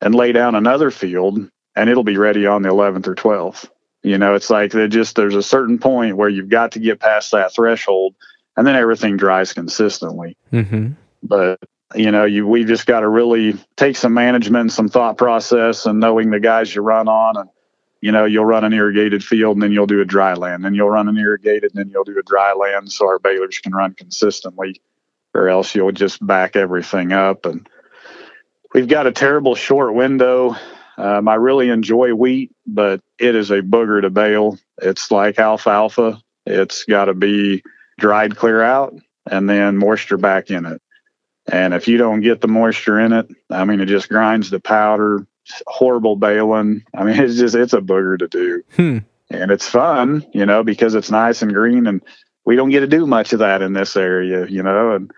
and 0.00 0.14
lay 0.14 0.32
down 0.32 0.54
another 0.54 0.90
field 0.90 1.50
and 1.74 1.90
it'll 1.90 2.04
be 2.04 2.16
ready 2.16 2.46
on 2.46 2.62
the 2.62 2.68
11th 2.68 3.06
or 3.06 3.14
12th. 3.14 3.68
You 4.02 4.18
know, 4.18 4.34
it's 4.34 4.50
like 4.50 4.72
they 4.72 4.88
just 4.88 5.16
there's 5.16 5.34
a 5.34 5.42
certain 5.42 5.78
point 5.78 6.16
where 6.16 6.28
you've 6.28 6.48
got 6.48 6.72
to 6.72 6.80
get 6.80 7.00
past 7.00 7.30
that 7.32 7.54
threshold, 7.54 8.14
and 8.56 8.66
then 8.66 8.74
everything 8.74 9.16
dries 9.16 9.52
consistently. 9.52 10.36
Mm-hmm. 10.52 10.92
But 11.22 11.60
you 11.94 12.10
know, 12.10 12.24
you 12.24 12.46
we 12.46 12.64
just 12.64 12.86
got 12.86 13.00
to 13.00 13.08
really 13.08 13.54
take 13.76 13.96
some 13.96 14.12
management, 14.12 14.72
some 14.72 14.88
thought 14.88 15.16
process, 15.16 15.86
and 15.86 16.00
knowing 16.00 16.30
the 16.30 16.40
guys 16.40 16.74
you 16.74 16.82
run 16.82 17.06
on, 17.06 17.36
and 17.36 17.48
you 18.02 18.10
know, 18.10 18.24
you'll 18.24 18.44
run 18.44 18.64
an 18.64 18.72
irrigated 18.72 19.24
field, 19.24 19.56
and 19.56 19.62
then 19.62 19.72
you'll 19.72 19.86
do 19.86 20.00
a 20.02 20.04
dry 20.04 20.34
land, 20.34 20.66
and 20.66 20.74
you'll 20.74 20.90
run 20.90 21.08
an 21.08 21.16
irrigated, 21.16 21.70
and 21.70 21.78
then 21.78 21.88
you'll 21.88 22.04
do 22.04 22.18
a 22.18 22.22
dry 22.22 22.52
land, 22.52 22.92
so 22.92 23.06
our 23.06 23.20
balers 23.20 23.60
can 23.60 23.72
run 23.72 23.94
consistently, 23.94 24.82
or 25.32 25.48
else 25.48 25.74
you'll 25.74 25.92
just 25.92 26.24
back 26.26 26.56
everything 26.56 27.12
up. 27.12 27.46
And 27.46 27.66
we've 28.74 28.88
got 28.88 29.06
a 29.06 29.12
terrible 29.12 29.54
short 29.54 29.94
window. 29.94 30.56
Um, 30.98 31.28
I 31.28 31.36
really 31.36 31.68
enjoy 31.68 32.12
wheat, 32.12 32.50
but 32.66 33.00
it 33.18 33.36
is 33.36 33.52
a 33.52 33.62
booger 33.62 34.02
to 34.02 34.10
bale. 34.10 34.58
It's 34.82 35.10
like 35.12 35.38
alfalfa. 35.38 36.20
It's 36.44 36.84
got 36.84 37.04
to 37.04 37.14
be 37.14 37.62
dried 37.98 38.36
clear 38.36 38.62
out 38.62 38.94
and 39.30 39.48
then 39.48 39.78
moisture 39.78 40.18
back 40.18 40.50
in 40.50 40.66
it. 40.66 40.82
And 41.50 41.72
if 41.72 41.86
you 41.86 41.98
don't 41.98 42.20
get 42.20 42.40
the 42.40 42.48
moisture 42.48 42.98
in 42.98 43.12
it, 43.12 43.26
I 43.48 43.64
mean, 43.64 43.80
it 43.80 43.86
just 43.86 44.08
grinds 44.08 44.50
the 44.50 44.60
powder. 44.60 45.26
Horrible 45.66 46.16
baling. 46.16 46.84
I 46.94 47.04
mean, 47.04 47.16
it's 47.20 47.36
just 47.36 47.54
it's 47.54 47.72
a 47.72 47.80
booger 47.80 48.18
to 48.18 48.28
do, 48.28 48.62
Hmm. 48.76 48.98
and 49.30 49.50
it's 49.50 49.68
fun, 49.68 50.24
you 50.32 50.46
know, 50.46 50.62
because 50.62 50.94
it's 50.94 51.10
nice 51.10 51.42
and 51.42 51.52
green, 51.52 51.86
and 51.86 52.02
we 52.44 52.56
don't 52.56 52.70
get 52.70 52.80
to 52.80 52.86
do 52.86 53.06
much 53.06 53.32
of 53.32 53.38
that 53.40 53.62
in 53.62 53.72
this 53.72 53.96
area, 53.96 54.46
you 54.46 54.62
know. 54.62 54.92
And 54.92 55.10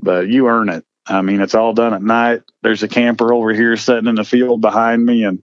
but 0.00 0.28
you 0.28 0.48
earn 0.48 0.68
it. 0.68 0.84
I 1.08 1.22
mean, 1.22 1.40
it's 1.40 1.54
all 1.54 1.72
done 1.72 1.94
at 1.94 2.02
night. 2.02 2.42
There's 2.62 2.82
a 2.82 2.88
camper 2.88 3.32
over 3.32 3.52
here 3.52 3.76
sitting 3.76 4.08
in 4.08 4.16
the 4.16 4.24
field 4.24 4.60
behind 4.60 5.06
me, 5.06 5.24
and 5.24 5.42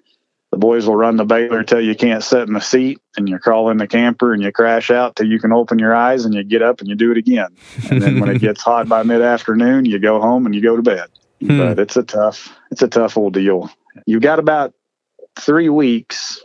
the 0.51 0.57
boys 0.57 0.85
will 0.85 0.95
run 0.95 1.15
the 1.15 1.25
baler 1.25 1.63
till 1.63 1.81
you 1.81 1.95
can't 1.95 2.23
sit 2.23 2.47
in 2.47 2.53
the 2.53 2.59
seat, 2.61 2.99
and 3.17 3.27
you 3.29 3.39
crawl 3.39 3.69
in 3.69 3.77
the 3.77 3.87
camper 3.87 4.33
and 4.33 4.43
you 4.43 4.51
crash 4.51 4.91
out 4.91 5.15
till 5.15 5.25
you 5.27 5.39
can 5.39 5.51
open 5.53 5.79
your 5.79 5.95
eyes, 5.95 6.25
and 6.25 6.33
you 6.33 6.43
get 6.43 6.61
up 6.61 6.79
and 6.81 6.89
you 6.89 6.95
do 6.95 7.11
it 7.11 7.17
again. 7.17 7.47
And 7.89 8.01
then 8.01 8.19
when 8.19 8.29
it 8.29 8.39
gets 8.41 8.61
hot 8.61 8.87
by 8.89 9.03
mid 9.03 9.21
afternoon, 9.21 9.85
you 9.85 9.99
go 9.99 10.19
home 10.21 10.45
and 10.45 10.53
you 10.53 10.61
go 10.61 10.75
to 10.75 10.81
bed. 10.83 11.07
Hmm. 11.41 11.57
But 11.57 11.79
it's 11.79 11.97
a 11.97 12.03
tough, 12.03 12.55
it's 12.71 12.81
a 12.81 12.87
tough 12.87 13.17
old 13.17 13.33
deal. 13.33 13.71
You've 14.05 14.21
got 14.21 14.39
about 14.39 14.73
three 15.39 15.69
weeks 15.69 16.41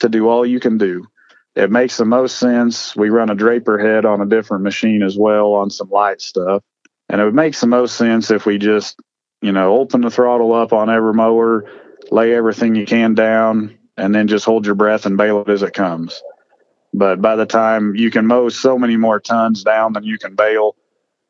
to 0.00 0.08
do 0.08 0.28
all 0.28 0.44
you 0.44 0.60
can 0.60 0.78
do. 0.78 1.06
It 1.54 1.70
makes 1.70 1.96
the 1.96 2.04
most 2.04 2.38
sense. 2.38 2.96
We 2.96 3.10
run 3.10 3.30
a 3.30 3.34
draper 3.34 3.78
head 3.78 4.04
on 4.04 4.20
a 4.20 4.26
different 4.26 4.64
machine 4.64 5.02
as 5.02 5.16
well 5.16 5.52
on 5.52 5.70
some 5.70 5.90
light 5.90 6.20
stuff. 6.20 6.62
And 7.08 7.20
it 7.20 7.34
makes 7.34 7.60
the 7.60 7.66
most 7.66 7.96
sense 7.96 8.30
if 8.30 8.46
we 8.46 8.58
just, 8.58 8.98
you 9.42 9.52
know, 9.52 9.76
open 9.76 10.00
the 10.00 10.10
throttle 10.10 10.54
up 10.54 10.72
on 10.72 10.88
every 10.88 11.12
mower, 11.12 11.70
lay 12.10 12.34
everything 12.34 12.74
you 12.74 12.86
can 12.86 13.14
down, 13.14 13.78
and 13.96 14.14
then 14.14 14.28
just 14.28 14.46
hold 14.46 14.64
your 14.64 14.74
breath 14.74 15.04
and 15.04 15.18
bale 15.18 15.42
it 15.42 15.50
as 15.50 15.62
it 15.62 15.74
comes. 15.74 16.22
But 16.94 17.20
by 17.20 17.36
the 17.36 17.46
time 17.46 17.94
you 17.96 18.10
can 18.10 18.26
mow 18.26 18.48
so 18.48 18.78
many 18.78 18.96
more 18.96 19.20
tons 19.20 19.62
down 19.62 19.92
than 19.92 20.04
you 20.04 20.18
can 20.18 20.34
bale, 20.34 20.76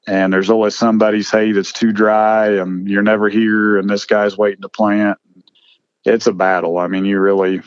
and 0.06 0.32
there's 0.32 0.50
always 0.50 0.74
somebody's 0.74 1.30
hay 1.30 1.52
that's 1.52 1.72
too 1.72 1.92
dry, 1.92 2.48
and 2.48 2.88
you're 2.88 3.02
never 3.02 3.28
here, 3.28 3.78
and 3.78 3.88
this 3.88 4.04
guy's 4.04 4.36
waiting 4.36 4.62
to 4.62 4.68
plant. 4.68 5.18
It's 6.04 6.26
a 6.26 6.32
battle. 6.32 6.78
I 6.78 6.88
mean, 6.88 7.04
you 7.04 7.20
really, 7.20 7.60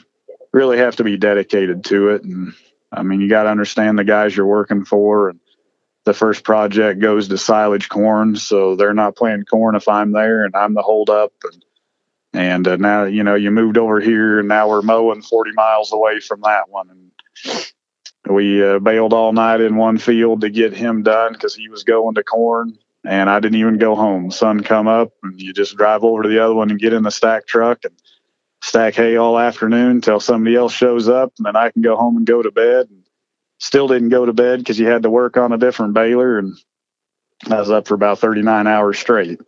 really 0.51 0.77
have 0.77 0.97
to 0.97 1.03
be 1.03 1.17
dedicated 1.17 1.85
to 1.85 2.09
it, 2.09 2.23
and 2.23 2.53
I 2.91 3.03
mean, 3.03 3.21
you 3.21 3.29
got 3.29 3.43
to 3.43 3.49
understand 3.49 3.97
the 3.97 4.03
guys 4.03 4.35
you're 4.35 4.45
working 4.45 4.85
for, 4.85 5.29
and 5.29 5.39
the 6.05 6.13
first 6.13 6.43
project 6.43 6.99
goes 6.99 7.27
to 7.27 7.37
silage 7.37 7.89
corn, 7.89 8.35
so 8.35 8.75
they're 8.75 8.93
not 8.93 9.15
planting 9.15 9.45
corn 9.45 9.75
if 9.75 9.87
I'm 9.87 10.11
there, 10.11 10.45
and 10.45 10.55
I'm 10.55 10.73
the 10.73 10.81
holdup, 10.81 11.33
and 11.43 11.65
and 12.33 12.67
uh, 12.67 12.75
now 12.75 13.03
you 13.05 13.23
know 13.23 13.35
you 13.35 13.51
moved 13.51 13.77
over 13.77 13.99
here, 13.99 14.39
and 14.39 14.47
now 14.47 14.69
we're 14.69 14.81
mowing 14.81 15.21
40 15.21 15.51
miles 15.53 15.93
away 15.93 16.19
from 16.19 16.41
that 16.41 16.69
one, 16.69 16.89
and 16.89 17.11
we 18.27 18.63
uh, 18.63 18.79
baled 18.79 19.13
all 19.13 19.33
night 19.33 19.61
in 19.61 19.75
one 19.75 19.97
field 19.97 20.41
to 20.41 20.49
get 20.49 20.73
him 20.73 21.03
done 21.03 21.33
because 21.33 21.55
he 21.55 21.69
was 21.69 21.83
going 21.83 22.15
to 22.15 22.23
corn, 22.23 22.77
and 23.03 23.29
I 23.29 23.39
didn't 23.39 23.59
even 23.59 23.77
go 23.77 23.95
home. 23.95 24.31
Sun 24.31 24.63
come 24.63 24.87
up, 24.87 25.11
and 25.23 25.39
you 25.41 25.53
just 25.53 25.77
drive 25.77 26.03
over 26.03 26.23
to 26.23 26.29
the 26.29 26.43
other 26.43 26.53
one 26.53 26.69
and 26.69 26.79
get 26.79 26.93
in 26.93 27.03
the 27.03 27.11
stack 27.11 27.47
truck 27.47 27.85
and 27.85 27.93
stack 28.65 28.95
hay 28.95 29.15
all 29.15 29.37
afternoon 29.37 29.91
until 29.91 30.19
somebody 30.19 30.55
else 30.55 30.73
shows 30.73 31.07
up, 31.07 31.33
and 31.37 31.45
then 31.45 31.55
I 31.55 31.69
can 31.69 31.83
go 31.83 31.95
home 31.95 32.17
and 32.17 32.25
go 32.25 32.41
to 32.41 32.51
bed. 32.51 32.87
And 32.89 33.03
still 33.59 33.87
didn't 33.87 34.09
go 34.09 34.25
to 34.25 34.33
bed 34.33 34.59
because 34.59 34.79
you 34.79 34.87
had 34.87 35.03
to 35.03 35.09
work 35.09 35.37
on 35.37 35.53
a 35.53 35.57
different 35.57 35.93
baler, 35.93 36.39
and 36.39 36.57
I 37.49 37.59
was 37.59 37.69
up 37.69 37.87
for 37.87 37.93
about 37.93 38.19
39 38.19 38.67
hours 38.67 38.97
straight. 38.99 39.39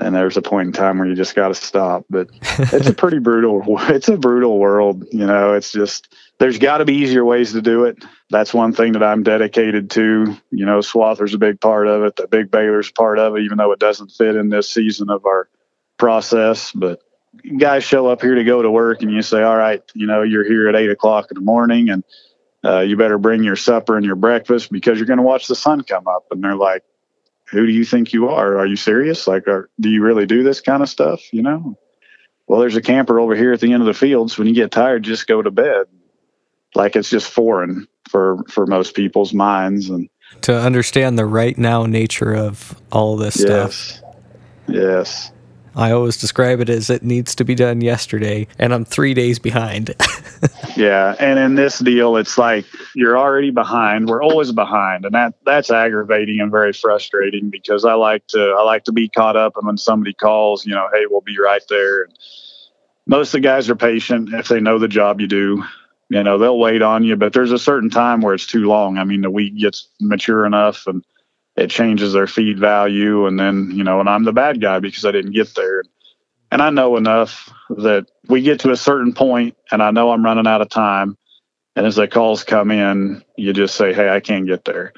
And 0.00 0.14
there's 0.14 0.36
a 0.36 0.42
point 0.42 0.68
in 0.68 0.72
time 0.72 0.98
where 0.98 1.08
you 1.08 1.16
just 1.16 1.34
got 1.34 1.48
to 1.48 1.54
stop. 1.54 2.04
But 2.08 2.28
it's 2.42 2.88
a 2.88 2.94
pretty 2.94 3.18
brutal. 3.18 3.62
It's 3.90 4.08
a 4.08 4.16
brutal 4.16 4.58
world. 4.58 5.04
You 5.10 5.26
know, 5.26 5.54
it's 5.54 5.72
just 5.72 6.14
there's 6.38 6.58
got 6.58 6.78
to 6.78 6.84
be 6.84 6.94
easier 6.94 7.24
ways 7.24 7.52
to 7.52 7.62
do 7.62 7.84
it. 7.84 8.04
That's 8.30 8.54
one 8.54 8.72
thing 8.72 8.92
that 8.92 9.02
I'm 9.02 9.22
dedicated 9.22 9.90
to. 9.90 10.36
You 10.50 10.66
know, 10.66 10.78
Swather's 10.80 11.34
a 11.34 11.38
big 11.38 11.60
part 11.60 11.88
of 11.88 12.04
it. 12.04 12.16
The 12.16 12.28
big 12.28 12.50
baler's 12.50 12.90
part 12.90 13.18
of 13.18 13.36
it, 13.36 13.42
even 13.42 13.58
though 13.58 13.72
it 13.72 13.80
doesn't 13.80 14.12
fit 14.12 14.36
in 14.36 14.48
this 14.48 14.68
season 14.68 15.10
of 15.10 15.26
our 15.26 15.48
process. 15.98 16.70
But 16.72 17.00
guys 17.58 17.84
show 17.84 18.06
up 18.06 18.22
here 18.22 18.34
to 18.34 18.44
go 18.44 18.62
to 18.62 18.70
work, 18.70 19.02
and 19.02 19.10
you 19.10 19.22
say, 19.22 19.42
"All 19.42 19.56
right, 19.56 19.82
you 19.94 20.06
know, 20.06 20.22
you're 20.22 20.44
here 20.44 20.68
at 20.68 20.76
eight 20.76 20.90
o'clock 20.90 21.30
in 21.30 21.34
the 21.34 21.40
morning, 21.44 21.90
and 21.90 22.04
uh, 22.64 22.80
you 22.80 22.96
better 22.96 23.18
bring 23.18 23.44
your 23.44 23.56
supper 23.56 23.96
and 23.96 24.04
your 24.04 24.16
breakfast 24.16 24.70
because 24.70 24.98
you're 24.98 25.06
going 25.06 25.18
to 25.18 25.22
watch 25.22 25.46
the 25.46 25.54
sun 25.56 25.82
come 25.82 26.06
up." 26.08 26.26
And 26.30 26.42
they're 26.42 26.56
like, 26.56 26.82
"Who 27.50 27.66
do 27.66 27.72
you 27.72 27.84
think 27.84 28.12
you 28.12 28.28
are? 28.28 28.58
Are 28.58 28.66
you 28.66 28.76
serious? 28.76 29.26
Like, 29.26 29.48
are, 29.48 29.70
do 29.78 29.88
you 29.88 30.02
really 30.02 30.26
do 30.26 30.42
this 30.42 30.60
kind 30.60 30.82
of 30.82 30.88
stuff? 30.88 31.20
You 31.32 31.42
know?" 31.42 31.78
Well, 32.46 32.60
there's 32.60 32.76
a 32.76 32.82
camper 32.82 33.18
over 33.18 33.34
here 33.34 33.52
at 33.52 33.60
the 33.60 33.72
end 33.72 33.82
of 33.82 33.86
the 33.86 33.94
fields. 33.94 34.36
When 34.36 34.46
you 34.46 34.54
get 34.54 34.70
tired, 34.70 35.02
just 35.02 35.26
go 35.26 35.40
to 35.40 35.50
bed. 35.50 35.86
Like 36.74 36.96
it's 36.96 37.08
just 37.08 37.30
foreign 37.30 37.86
for 38.08 38.42
for 38.48 38.66
most 38.66 38.94
people's 38.94 39.32
minds, 39.32 39.88
and 39.90 40.08
to 40.42 40.58
understand 40.58 41.18
the 41.18 41.26
right 41.26 41.56
now 41.56 41.86
nature 41.86 42.34
of 42.34 42.80
all 42.90 43.16
this 43.16 43.40
stuff. 43.40 44.02
yes, 44.68 45.30
yes. 45.30 45.32
I 45.76 45.92
always 45.92 46.16
describe 46.16 46.60
it 46.60 46.68
as 46.68 46.90
it 46.90 47.02
needs 47.02 47.34
to 47.36 47.44
be 47.44 47.54
done 47.54 47.80
yesterday, 47.80 48.46
and 48.58 48.72
I'm 48.72 48.84
three 48.84 49.14
days 49.14 49.38
behind. 49.38 49.94
Yeah, 50.76 51.14
and 51.20 51.38
in 51.38 51.54
this 51.54 51.78
deal, 51.78 52.16
it's 52.16 52.36
like 52.36 52.64
you're 52.94 53.16
already 53.16 53.50
behind. 53.50 54.08
We're 54.08 54.22
always 54.22 54.50
behind, 54.50 55.04
and 55.04 55.14
that 55.14 55.34
that's 55.44 55.70
aggravating 55.70 56.40
and 56.40 56.50
very 56.50 56.72
frustrating 56.72 57.48
because 57.50 57.84
I 57.84 57.94
like 57.94 58.26
to 58.28 58.56
I 58.58 58.62
like 58.62 58.84
to 58.84 58.92
be 58.92 59.08
caught 59.08 59.36
up, 59.36 59.56
and 59.56 59.66
when 59.66 59.76
somebody 59.76 60.14
calls, 60.14 60.66
you 60.66 60.74
know, 60.74 60.88
hey, 60.92 61.06
we'll 61.08 61.20
be 61.20 61.38
right 61.38 61.62
there. 61.68 62.04
And 62.04 62.18
most 63.06 63.28
of 63.28 63.32
the 63.42 63.48
guys 63.48 63.70
are 63.70 63.76
patient 63.76 64.30
if 64.32 64.48
they 64.48 64.60
know 64.60 64.78
the 64.78 64.88
job 64.88 65.20
you 65.20 65.28
do. 65.28 65.62
You 66.08 66.22
know, 66.22 66.38
they'll 66.38 66.58
wait 66.58 66.82
on 66.82 67.04
you, 67.04 67.16
but 67.16 67.32
there's 67.32 67.52
a 67.52 67.58
certain 67.58 67.90
time 67.90 68.20
where 68.20 68.34
it's 68.34 68.46
too 68.46 68.66
long. 68.66 68.98
I 68.98 69.04
mean, 69.04 69.22
the 69.22 69.30
wheat 69.30 69.56
gets 69.56 69.88
mature 70.00 70.44
enough, 70.44 70.86
and 70.86 71.04
it 71.56 71.70
changes 71.70 72.12
their 72.12 72.26
feed 72.26 72.58
value, 72.58 73.26
and 73.26 73.38
then 73.38 73.70
you 73.72 73.84
know, 73.84 74.00
and 74.00 74.08
I'm 74.08 74.24
the 74.24 74.32
bad 74.32 74.60
guy 74.60 74.78
because 74.80 75.04
I 75.04 75.12
didn't 75.12 75.32
get 75.32 75.54
there. 75.54 75.84
And 76.54 76.62
I 76.62 76.70
know 76.70 76.96
enough 76.96 77.52
that 77.70 78.06
we 78.28 78.40
get 78.40 78.60
to 78.60 78.70
a 78.70 78.76
certain 78.76 79.12
point 79.12 79.56
and 79.72 79.82
I 79.82 79.90
know 79.90 80.12
I'm 80.12 80.24
running 80.24 80.46
out 80.46 80.60
of 80.60 80.68
time. 80.68 81.16
And 81.74 81.84
as 81.84 81.96
the 81.96 82.06
calls 82.06 82.44
come 82.44 82.70
in, 82.70 83.24
you 83.36 83.52
just 83.52 83.74
say, 83.74 83.92
Hey, 83.92 84.08
I 84.08 84.20
can't 84.20 84.46
get 84.46 84.64
there. 84.64 84.92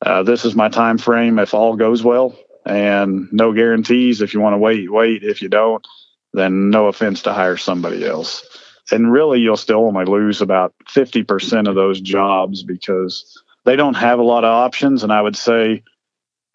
Uh, 0.00 0.22
this 0.22 0.46
is 0.46 0.54
my 0.54 0.70
time 0.70 0.96
frame 0.96 1.38
if 1.38 1.52
all 1.52 1.76
goes 1.76 2.02
well 2.02 2.34
and 2.64 3.28
no 3.32 3.52
guarantees. 3.52 4.22
If 4.22 4.32
you 4.32 4.40
want 4.40 4.54
to 4.54 4.58
wait, 4.58 4.90
wait. 4.90 5.22
If 5.22 5.42
you 5.42 5.50
don't, 5.50 5.86
then 6.32 6.70
no 6.70 6.86
offense 6.86 7.20
to 7.22 7.34
hire 7.34 7.58
somebody 7.58 8.06
else. 8.06 8.42
And 8.90 9.12
really, 9.12 9.40
you'll 9.40 9.58
still 9.58 9.84
only 9.84 10.06
lose 10.06 10.40
about 10.40 10.74
50% 10.88 11.68
of 11.68 11.74
those 11.74 12.00
jobs 12.00 12.62
because 12.62 13.42
they 13.64 13.76
don't 13.76 13.94
have 13.94 14.18
a 14.18 14.22
lot 14.22 14.44
of 14.44 14.50
options. 14.50 15.02
And 15.02 15.12
I 15.12 15.20
would 15.20 15.36
say, 15.36 15.82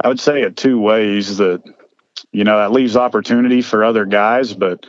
I 0.01 0.07
would 0.07 0.19
say 0.19 0.41
it 0.41 0.57
two 0.57 0.79
ways 0.79 1.37
that 1.37 1.63
you 2.31 2.43
know 2.43 2.57
that 2.57 2.71
leaves 2.71 2.95
opportunity 2.95 3.61
for 3.61 3.83
other 3.83 4.05
guys 4.05 4.53
but 4.53 4.85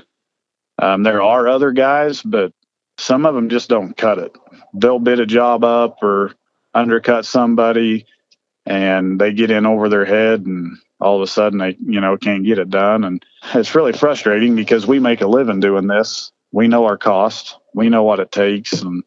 um, 0.78 1.02
there 1.02 1.22
are 1.22 1.48
other 1.48 1.72
guys 1.72 2.22
but 2.22 2.52
some 3.00 3.24
of 3.24 3.34
them 3.34 3.48
just 3.48 3.70
don't 3.70 3.96
cut 3.96 4.18
it. 4.18 4.36
They'll 4.74 4.98
bid 4.98 5.20
a 5.20 5.26
job 5.26 5.64
up 5.64 6.02
or 6.02 6.34
undercut 6.74 7.24
somebody 7.24 8.06
and 8.66 9.18
they 9.18 9.32
get 9.32 9.50
in 9.50 9.66
over 9.66 9.88
their 9.88 10.04
head 10.04 10.44
and 10.44 10.76
all 11.00 11.16
of 11.16 11.22
a 11.22 11.26
sudden 11.26 11.58
they 11.58 11.76
you 11.84 12.00
know 12.00 12.16
can't 12.16 12.44
get 12.44 12.58
it 12.58 12.70
done. 12.70 13.04
And 13.04 13.24
it's 13.54 13.74
really 13.74 13.94
frustrating 13.94 14.54
because 14.54 14.86
we 14.86 14.98
make 14.98 15.22
a 15.22 15.26
living 15.26 15.60
doing 15.60 15.86
this. 15.86 16.30
We 16.52 16.68
know 16.68 16.84
our 16.84 16.98
cost, 16.98 17.56
we 17.74 17.88
know 17.88 18.02
what 18.02 18.20
it 18.20 18.32
takes, 18.32 18.82
and 18.82 19.02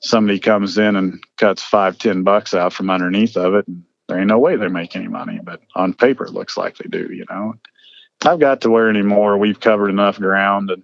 somebody 0.00 0.38
comes 0.38 0.76
in 0.76 0.96
and 0.96 1.22
cuts 1.38 1.62
five, 1.62 1.98
ten 1.98 2.24
bucks 2.24 2.52
out 2.52 2.72
from 2.72 2.90
underneath 2.90 3.36
of 3.36 3.54
it, 3.54 3.66
and 3.68 3.84
there 4.10 4.18
ain't 4.18 4.28
no 4.28 4.38
way 4.38 4.56
they 4.56 4.68
make 4.68 4.96
any 4.96 5.08
money. 5.08 5.38
But 5.42 5.62
on 5.76 5.94
paper, 5.94 6.24
it 6.24 6.32
looks 6.32 6.56
like 6.56 6.76
they 6.76 6.88
do. 6.88 7.12
You 7.12 7.24
know, 7.30 7.54
I've 8.22 8.40
got 8.40 8.62
to 8.62 8.70
where 8.70 8.90
anymore. 8.90 9.38
We've 9.38 9.60
covered 9.60 9.88
enough 9.88 10.18
ground, 10.18 10.70
and 10.70 10.82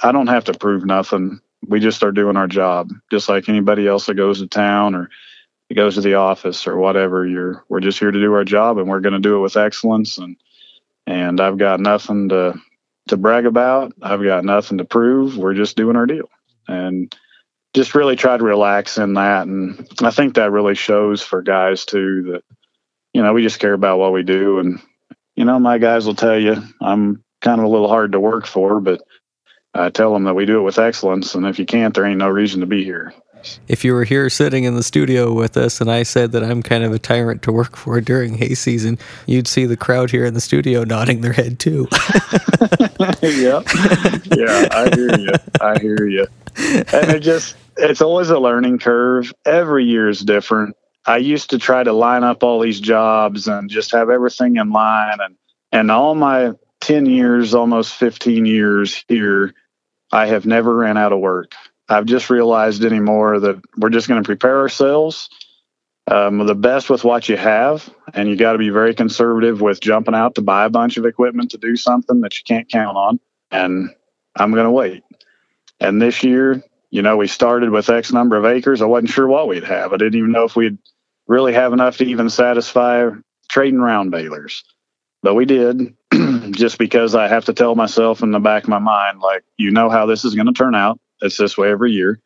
I 0.00 0.12
don't 0.12 0.28
have 0.28 0.44
to 0.44 0.54
prove 0.54 0.86
nothing. 0.86 1.40
We 1.66 1.80
just 1.80 2.04
are 2.04 2.12
doing 2.12 2.36
our 2.36 2.46
job, 2.46 2.92
just 3.10 3.28
like 3.28 3.48
anybody 3.48 3.88
else 3.88 4.06
that 4.06 4.14
goes 4.14 4.38
to 4.38 4.46
town 4.46 4.94
or 4.94 5.10
goes 5.74 5.96
to 5.96 6.00
the 6.00 6.14
office 6.14 6.66
or 6.68 6.76
whatever. 6.76 7.26
You're 7.26 7.64
we're 7.68 7.80
just 7.80 7.98
here 7.98 8.12
to 8.12 8.20
do 8.20 8.32
our 8.34 8.44
job, 8.44 8.78
and 8.78 8.88
we're 8.88 9.00
going 9.00 9.14
to 9.14 9.18
do 9.18 9.36
it 9.36 9.40
with 9.40 9.56
excellence. 9.56 10.18
And 10.18 10.36
and 11.06 11.40
I've 11.40 11.58
got 11.58 11.80
nothing 11.80 12.28
to 12.28 12.54
to 13.08 13.16
brag 13.16 13.46
about. 13.46 13.92
I've 14.00 14.22
got 14.22 14.44
nothing 14.44 14.78
to 14.78 14.84
prove. 14.84 15.36
We're 15.36 15.54
just 15.54 15.76
doing 15.76 15.96
our 15.96 16.06
deal, 16.06 16.30
and 16.68 17.14
just 17.74 17.94
really 17.94 18.16
try 18.16 18.36
to 18.36 18.44
relax 18.44 18.98
in 18.98 19.14
that. 19.14 19.46
And 19.46 19.88
I 20.00 20.10
think 20.10 20.34
that 20.34 20.52
really 20.52 20.74
shows 20.74 21.22
for 21.22 21.42
guys 21.42 21.84
too 21.84 22.22
that 22.32 22.42
you 23.12 23.22
know 23.22 23.32
we 23.32 23.42
just 23.42 23.60
care 23.60 23.74
about 23.74 23.98
what 23.98 24.12
we 24.12 24.22
do. 24.22 24.58
And 24.58 24.80
you 25.36 25.44
know 25.44 25.58
my 25.58 25.78
guys 25.78 26.06
will 26.06 26.14
tell 26.14 26.38
you 26.38 26.62
I'm 26.80 27.22
kind 27.40 27.60
of 27.60 27.66
a 27.66 27.70
little 27.70 27.88
hard 27.88 28.12
to 28.12 28.20
work 28.20 28.46
for, 28.46 28.80
but 28.80 29.02
I 29.74 29.90
tell 29.90 30.12
them 30.12 30.24
that 30.24 30.34
we 30.34 30.46
do 30.46 30.58
it 30.60 30.62
with 30.62 30.78
excellence. 30.78 31.34
And 31.34 31.46
if 31.46 31.58
you 31.58 31.66
can't, 31.66 31.94
there 31.94 32.06
ain't 32.06 32.18
no 32.18 32.28
reason 32.28 32.60
to 32.60 32.66
be 32.66 32.84
here 32.84 33.12
if 33.68 33.84
you 33.84 33.92
were 33.92 34.04
here 34.04 34.28
sitting 34.30 34.64
in 34.64 34.74
the 34.74 34.82
studio 34.82 35.32
with 35.32 35.56
us 35.56 35.80
and 35.80 35.90
I 35.90 36.02
said 36.02 36.32
that 36.32 36.42
I'm 36.42 36.62
kind 36.62 36.84
of 36.84 36.92
a 36.92 36.98
tyrant 36.98 37.42
to 37.42 37.52
work 37.52 37.76
for 37.76 38.00
during 38.00 38.34
hay 38.34 38.54
season, 38.54 38.98
you'd 39.26 39.48
see 39.48 39.66
the 39.66 39.76
crowd 39.76 40.10
here 40.10 40.24
in 40.24 40.34
the 40.34 40.40
studio 40.40 40.84
nodding 40.84 41.20
their 41.20 41.32
head 41.32 41.58
too. 41.58 41.88
yeah. 43.22 43.62
Yeah, 44.32 44.68
I 44.70 44.90
hear 44.94 45.18
you. 45.18 45.32
I 45.60 45.78
hear 45.78 46.06
you. 46.06 46.26
And 46.56 47.10
it 47.10 47.20
just, 47.20 47.56
it's 47.76 48.02
always 48.02 48.30
a 48.30 48.38
learning 48.38 48.78
curve. 48.78 49.32
Every 49.44 49.84
year 49.84 50.08
is 50.08 50.20
different. 50.20 50.76
I 51.06 51.18
used 51.18 51.50
to 51.50 51.58
try 51.58 51.82
to 51.82 51.92
line 51.92 52.24
up 52.24 52.42
all 52.42 52.60
these 52.60 52.80
jobs 52.80 53.46
and 53.46 53.68
just 53.68 53.92
have 53.92 54.10
everything 54.10 54.56
in 54.56 54.70
line. 54.70 55.18
And, 55.20 55.36
and 55.70 55.90
all 55.90 56.14
my 56.14 56.52
10 56.80 57.06
years, 57.06 57.54
almost 57.54 57.94
15 57.94 58.46
years 58.46 59.04
here, 59.08 59.54
I 60.12 60.26
have 60.26 60.46
never 60.46 60.74
ran 60.74 60.96
out 60.96 61.12
of 61.12 61.20
work. 61.20 61.52
I've 61.88 62.06
just 62.06 62.30
realized 62.30 62.84
anymore 62.84 63.40
that 63.40 63.60
we're 63.76 63.90
just 63.90 64.08
going 64.08 64.22
to 64.22 64.26
prepare 64.26 64.58
ourselves 64.60 65.28
um, 66.10 66.46
the 66.46 66.54
best 66.54 66.90
with 66.90 67.04
what 67.04 67.28
you 67.28 67.36
have, 67.36 67.88
and 68.12 68.28
you 68.28 68.36
got 68.36 68.52
to 68.52 68.58
be 68.58 68.68
very 68.68 68.94
conservative 68.94 69.60
with 69.60 69.80
jumping 69.80 70.14
out 70.14 70.34
to 70.34 70.42
buy 70.42 70.64
a 70.64 70.70
bunch 70.70 70.96
of 70.96 71.06
equipment 71.06 71.50
to 71.52 71.58
do 71.58 71.76
something 71.76 72.20
that 72.20 72.36
you 72.36 72.44
can't 72.46 72.68
count 72.68 72.96
on. 72.96 73.20
And 73.50 73.90
I'm 74.36 74.52
going 74.52 74.64
to 74.64 74.70
wait. 74.70 75.02
And 75.80 76.00
this 76.00 76.22
year, 76.22 76.62
you 76.94 77.02
know, 77.02 77.16
we 77.16 77.26
started 77.26 77.70
with 77.70 77.90
X 77.90 78.12
number 78.12 78.36
of 78.36 78.44
acres. 78.44 78.80
I 78.80 78.84
wasn't 78.84 79.10
sure 79.10 79.26
what 79.26 79.48
we'd 79.48 79.64
have. 79.64 79.92
I 79.92 79.96
didn't 79.96 80.14
even 80.14 80.30
know 80.30 80.44
if 80.44 80.54
we'd 80.54 80.78
really 81.26 81.52
have 81.52 81.72
enough 81.72 81.96
to 81.96 82.04
even 82.04 82.30
satisfy 82.30 83.08
trading 83.48 83.80
round 83.80 84.12
balers. 84.12 84.62
But 85.20 85.34
we 85.34 85.44
did, 85.44 85.96
just 86.52 86.78
because 86.78 87.16
I 87.16 87.26
have 87.26 87.46
to 87.46 87.52
tell 87.52 87.74
myself 87.74 88.22
in 88.22 88.30
the 88.30 88.38
back 88.38 88.62
of 88.62 88.68
my 88.68 88.78
mind, 88.78 89.18
like, 89.18 89.42
you 89.56 89.72
know 89.72 89.90
how 89.90 90.06
this 90.06 90.24
is 90.24 90.36
going 90.36 90.46
to 90.46 90.52
turn 90.52 90.76
out. 90.76 91.00
It's 91.20 91.36
this 91.36 91.58
way 91.58 91.68
every 91.68 91.90
year. 91.90 92.20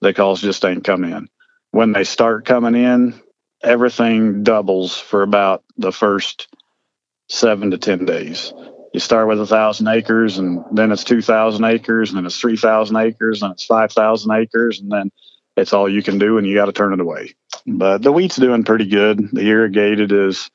The 0.00 0.14
calls 0.14 0.40
just 0.40 0.64
ain't 0.64 0.84
come 0.84 1.04
in. 1.04 1.28
When 1.72 1.92
they 1.92 2.04
start 2.04 2.46
coming 2.46 2.76
in, 2.76 3.20
everything 3.62 4.42
doubles 4.42 4.98
for 4.98 5.22
about 5.22 5.64
the 5.76 5.92
first 5.92 6.48
seven 7.28 7.72
to 7.72 7.76
10 7.76 8.06
days. 8.06 8.54
You 8.94 9.00
start 9.00 9.26
with 9.26 9.40
a 9.40 9.46
thousand 9.46 9.88
acres 9.88 10.38
and 10.38 10.64
then 10.70 10.92
it's 10.92 11.02
2,000 11.02 11.64
acres 11.64 12.10
and 12.10 12.16
then 12.16 12.26
it's 12.26 12.38
3,000 12.38 12.96
acres 12.96 13.42
and 13.42 13.52
it's 13.52 13.64
5,000 13.64 14.30
acres 14.30 14.80
and 14.80 14.90
then 14.90 15.10
it's 15.56 15.72
all 15.72 15.88
you 15.88 16.00
can 16.00 16.18
do 16.18 16.38
and 16.38 16.46
you 16.46 16.54
got 16.54 16.66
to 16.66 16.72
turn 16.72 16.92
it 16.92 17.00
away. 17.00 17.34
But 17.66 18.02
the 18.02 18.12
wheat's 18.12 18.36
doing 18.36 18.62
pretty 18.62 18.86
good. 18.86 19.30
The 19.32 19.42
irrigated 19.42 20.12
is, 20.12 20.48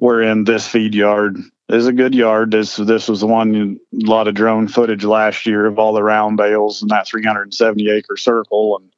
we're 0.00 0.22
in 0.22 0.44
this 0.44 0.66
feed 0.66 0.94
yard 0.94 1.36
is 1.68 1.86
a 1.86 1.92
good 1.92 2.14
yard. 2.14 2.50
This 2.50 2.76
this 2.76 3.08
was 3.08 3.20
the 3.20 3.26
one 3.26 3.78
a 3.92 4.06
lot 4.06 4.28
of 4.28 4.34
drone 4.34 4.66
footage 4.66 5.04
last 5.04 5.46
year 5.46 5.66
of 5.66 5.78
all 5.78 5.92
the 5.92 6.02
round 6.02 6.38
bales 6.38 6.82
in 6.82 6.88
that 6.88 7.06
370 7.06 7.90
acre 7.90 8.16
circle, 8.16 8.78
and 8.78 8.92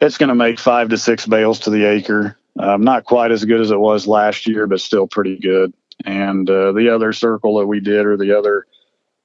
it's 0.00 0.18
going 0.18 0.28
to 0.28 0.34
make 0.34 0.58
five 0.58 0.88
to 0.88 0.98
six 0.98 1.26
bales 1.26 1.60
to 1.60 1.70
the 1.70 1.84
acre. 1.84 2.36
Um, 2.58 2.82
not 2.82 3.04
quite 3.04 3.30
as 3.30 3.44
good 3.44 3.60
as 3.60 3.70
it 3.70 3.78
was 3.78 4.06
last 4.06 4.46
year, 4.46 4.66
but 4.66 4.80
still 4.80 5.06
pretty 5.06 5.38
good. 5.38 5.72
And 6.04 6.48
uh, 6.48 6.72
the 6.72 6.94
other 6.94 7.12
circle 7.12 7.58
that 7.58 7.66
we 7.66 7.80
did, 7.80 8.06
or 8.06 8.16
the 8.16 8.36
other 8.38 8.66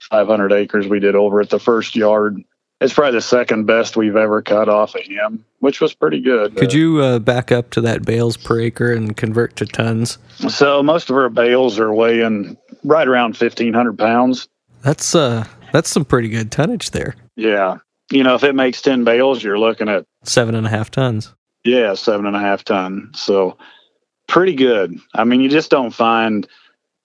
500 0.09 0.51
acres 0.51 0.87
we 0.87 0.99
did 0.99 1.15
over 1.15 1.39
at 1.39 1.49
the 1.49 1.59
first 1.59 1.95
yard, 1.95 2.43
it's 2.81 2.93
probably 2.93 3.13
the 3.13 3.21
second 3.21 3.65
best 3.65 3.95
we've 3.95 4.15
ever 4.15 4.41
cut 4.41 4.67
off 4.67 4.95
of 4.95 5.01
him, 5.01 5.45
which 5.59 5.79
was 5.79 5.93
pretty 5.93 6.19
good. 6.19 6.55
Could 6.57 6.73
uh, 6.73 6.77
you 6.77 6.99
uh, 6.99 7.19
back 7.19 7.51
up 7.51 7.69
to 7.71 7.81
that 7.81 8.03
bales 8.03 8.35
per 8.35 8.59
acre 8.59 8.91
and 8.91 9.15
convert 9.15 9.55
to 9.57 9.65
tons? 9.65 10.17
So 10.49 10.83
most 10.83 11.09
of 11.09 11.15
our 11.15 11.29
bales 11.29 11.79
are 11.79 11.93
weighing 11.93 12.57
right 12.83 13.07
around 13.07 13.37
fifteen 13.37 13.73
hundred 13.73 13.97
pounds. 13.97 14.49
That's 14.81 15.15
uh, 15.15 15.45
that's 15.71 15.89
some 15.89 16.03
pretty 16.03 16.27
good 16.27 16.51
tonnage 16.51 16.91
there. 16.91 17.15
Yeah, 17.35 17.77
you 18.11 18.23
know, 18.23 18.35
if 18.35 18.43
it 18.43 18.53
makes 18.53 18.81
ten 18.81 19.05
bales, 19.05 19.41
you're 19.43 19.59
looking 19.59 19.87
at 19.87 20.05
seven 20.23 20.53
and 20.53 20.67
a 20.67 20.69
half 20.69 20.91
tons. 20.91 21.33
Yeah, 21.63 21.93
seven 21.93 22.25
and 22.25 22.35
a 22.35 22.39
half 22.39 22.65
ton. 22.65 23.11
So 23.15 23.57
pretty 24.27 24.55
good. 24.55 24.97
I 25.13 25.23
mean, 25.23 25.39
you 25.39 25.49
just 25.49 25.71
don't 25.71 25.91
find 25.91 26.47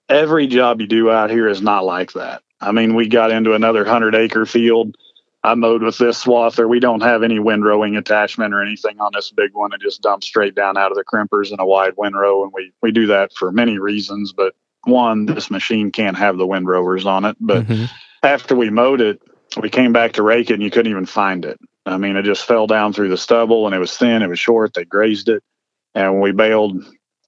every 0.09 0.47
job 0.47 0.81
you 0.81 0.87
do 0.87 1.11
out 1.11 1.31
here 1.31 1.49
is 1.49 1.61
not 1.61 1.85
like 1.85 2.12
that. 2.12 2.42
I 2.61 2.73
mean, 2.73 2.94
we 2.94 3.09
got 3.09 3.31
into 3.31 3.55
another 3.55 3.85
hundred 3.85 4.14
acre 4.14 4.47
field 4.47 4.97
I 5.44 5.55
mowed 5.55 5.83
with 5.83 5.99
this 5.99 6.25
swather. 6.25 6.68
We 6.68 6.81
don't 6.81 7.03
have 7.03 7.23
any 7.23 7.38
windrowing 7.38 7.97
attachment 7.97 8.53
or 8.53 8.62
anything 8.62 8.99
on 9.01 9.12
this 9.14 9.31
big 9.31 9.55
one. 9.55 9.73
It 9.73 9.81
just 9.81 10.03
dumps 10.03 10.27
straight 10.27 10.55
down 10.55 10.77
out 10.77 10.90
of 10.90 10.97
the 10.97 11.05
crimpers 11.05 11.53
in 11.53 11.61
a 11.61 11.66
wide 11.66 11.94
windrow. 11.97 12.42
And 12.42 12.53
we, 12.53 12.73
we 12.83 12.90
do 12.90 13.07
that 13.07 13.33
for 13.33 13.53
many 13.53 13.79
reasons. 13.79 14.33
But 14.33 14.55
one, 14.85 15.27
this 15.27 15.51
machine 15.51 15.92
can't 15.92 16.18
have 16.18 16.38
the 16.38 16.47
windrowers 16.47 17.07
on 17.07 17.25
it. 17.25 17.37
But 17.40 17.66
mm-hmm. 17.66 17.85
after 18.25 18.57
we 18.57 18.71
mowed 18.71 19.01
it, 19.01 19.23
we 19.61 19.71
came 19.71 19.92
back 19.92 20.12
to 20.14 20.23
rake 20.23 20.51
it 20.51 20.55
and 20.55 20.62
you 20.62 20.71
couldn't 20.71 20.90
even 20.90 21.07
find 21.07 21.44
it. 21.44 21.59
I 21.87 21.97
mean, 21.97 22.16
it 22.16 22.25
just 22.25 22.44
fell 22.44 22.66
down 22.66 22.92
through 22.92 23.09
the 23.09 23.16
stubble 23.16 23.66
and 23.66 23.75
it 23.75 23.79
was 23.79 23.97
thin, 23.97 24.23
it 24.23 24.29
was 24.29 24.38
short. 24.38 24.75
They 24.75 24.85
grazed 24.85 25.29
it. 25.29 25.42
And 25.94 26.21
we 26.21 26.33
baled 26.33 26.85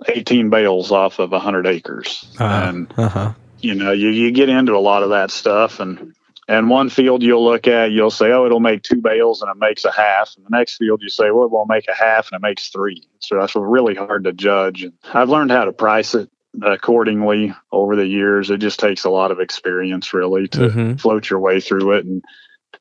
18 0.09 0.51
bales 0.51 0.91
off 0.91 1.19
of 1.19 1.33
100 1.33 1.67
acres. 1.67 2.35
Uh, 2.39 2.45
and, 2.45 2.95
uh-huh. 2.97 3.33
you 3.61 3.75
know, 3.75 3.93
you, 3.93 4.09
you 4.09 4.31
get 4.31 4.49
into 4.49 4.77
a 4.77 4.79
lot 4.79 5.03
of 5.03 5.11
that 5.11 5.31
stuff. 5.31 5.81
And 5.81 6.15
and 6.51 6.69
one 6.69 6.89
field 6.89 7.23
you'll 7.23 7.45
look 7.45 7.69
at, 7.69 7.93
you'll 7.93 8.11
say, 8.11 8.33
oh, 8.33 8.45
it'll 8.45 8.59
make 8.59 8.83
two 8.83 9.01
bales 9.01 9.41
and 9.41 9.49
it 9.49 9.57
makes 9.57 9.85
a 9.85 9.93
half. 9.93 10.35
And 10.37 10.45
the 10.45 10.51
next 10.51 10.79
field 10.79 11.01
you 11.01 11.09
say, 11.09 11.31
well, 11.31 11.45
it 11.45 11.51
won't 11.53 11.69
make 11.69 11.87
a 11.87 11.95
half 11.95 12.29
and 12.33 12.39
it 12.39 12.43
makes 12.43 12.71
three. 12.71 13.07
So 13.21 13.39
that's 13.39 13.55
really 13.55 13.95
hard 13.95 14.25
to 14.25 14.33
judge. 14.33 14.83
And 14.83 14.93
I've 15.15 15.29
learned 15.29 15.53
how 15.53 15.65
to 15.67 15.73
price 15.73 16.17
it 16.17 16.29
accordingly 16.61 17.55
over 17.71 17.95
the 17.95 18.07
years. 18.07 18.51
It 18.51 18.59
just 18.59 18.81
takes 18.81 19.05
a 19.05 19.11
lot 19.11 19.31
of 19.31 19.39
experience 19.39 20.13
really 20.13 20.49
to 20.49 20.59
mm-hmm. 20.59 20.95
float 20.95 21.31
your 21.31 21.39
way 21.39 21.61
through 21.61 21.93
it 21.93 22.05
and 22.05 22.25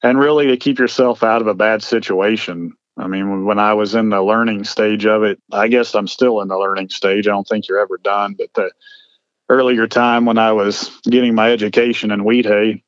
and 0.01 0.17
really 0.17 0.47
to 0.47 0.58
keep 0.58 0.79
yourself 0.79 1.23
out 1.23 1.41
of 1.41 1.47
a 1.47 1.53
bad 1.53 1.84
situation. 1.84 2.73
I 2.99 3.07
mean, 3.07 3.45
when 3.45 3.59
I 3.59 3.73
was 3.73 3.95
in 3.95 4.09
the 4.09 4.21
learning 4.21 4.65
stage 4.65 5.05
of 5.05 5.23
it, 5.23 5.41
I 5.51 5.69
guess 5.69 5.95
I'm 5.95 6.07
still 6.07 6.41
in 6.41 6.49
the 6.49 6.57
learning 6.57 6.89
stage. 6.89 7.27
I 7.27 7.31
don't 7.31 7.47
think 7.47 7.67
you're 7.67 7.79
ever 7.79 7.97
done, 7.97 8.35
but 8.38 8.53
the 8.53 8.71
earlier 9.47 9.88
time 9.88 10.25
when 10.25 10.38
I 10.38 10.51
was 10.51 10.91
getting 11.05 11.33
my 11.33 11.51
education 11.51 12.12
in 12.12 12.25
wheat 12.25 12.45
hay, 12.45 12.83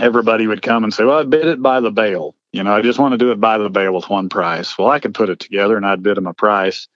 everybody 0.00 0.46
would 0.46 0.62
come 0.62 0.84
and 0.84 0.92
say, 0.92 1.04
Well, 1.04 1.18
I 1.18 1.24
bid 1.24 1.46
it 1.46 1.62
by 1.62 1.80
the 1.80 1.90
bale. 1.90 2.34
You 2.52 2.64
know, 2.64 2.74
I 2.74 2.82
just 2.82 2.98
want 2.98 3.12
to 3.12 3.18
do 3.18 3.30
it 3.30 3.40
by 3.40 3.58
the 3.58 3.70
bale 3.70 3.94
with 3.94 4.08
one 4.08 4.28
price. 4.28 4.76
Well, 4.76 4.88
I 4.88 4.98
could 4.98 5.14
put 5.14 5.30
it 5.30 5.38
together 5.38 5.76
and 5.76 5.86
I'd 5.86 6.02
bid 6.02 6.18
him 6.18 6.26
a 6.26 6.34
price. 6.34 6.88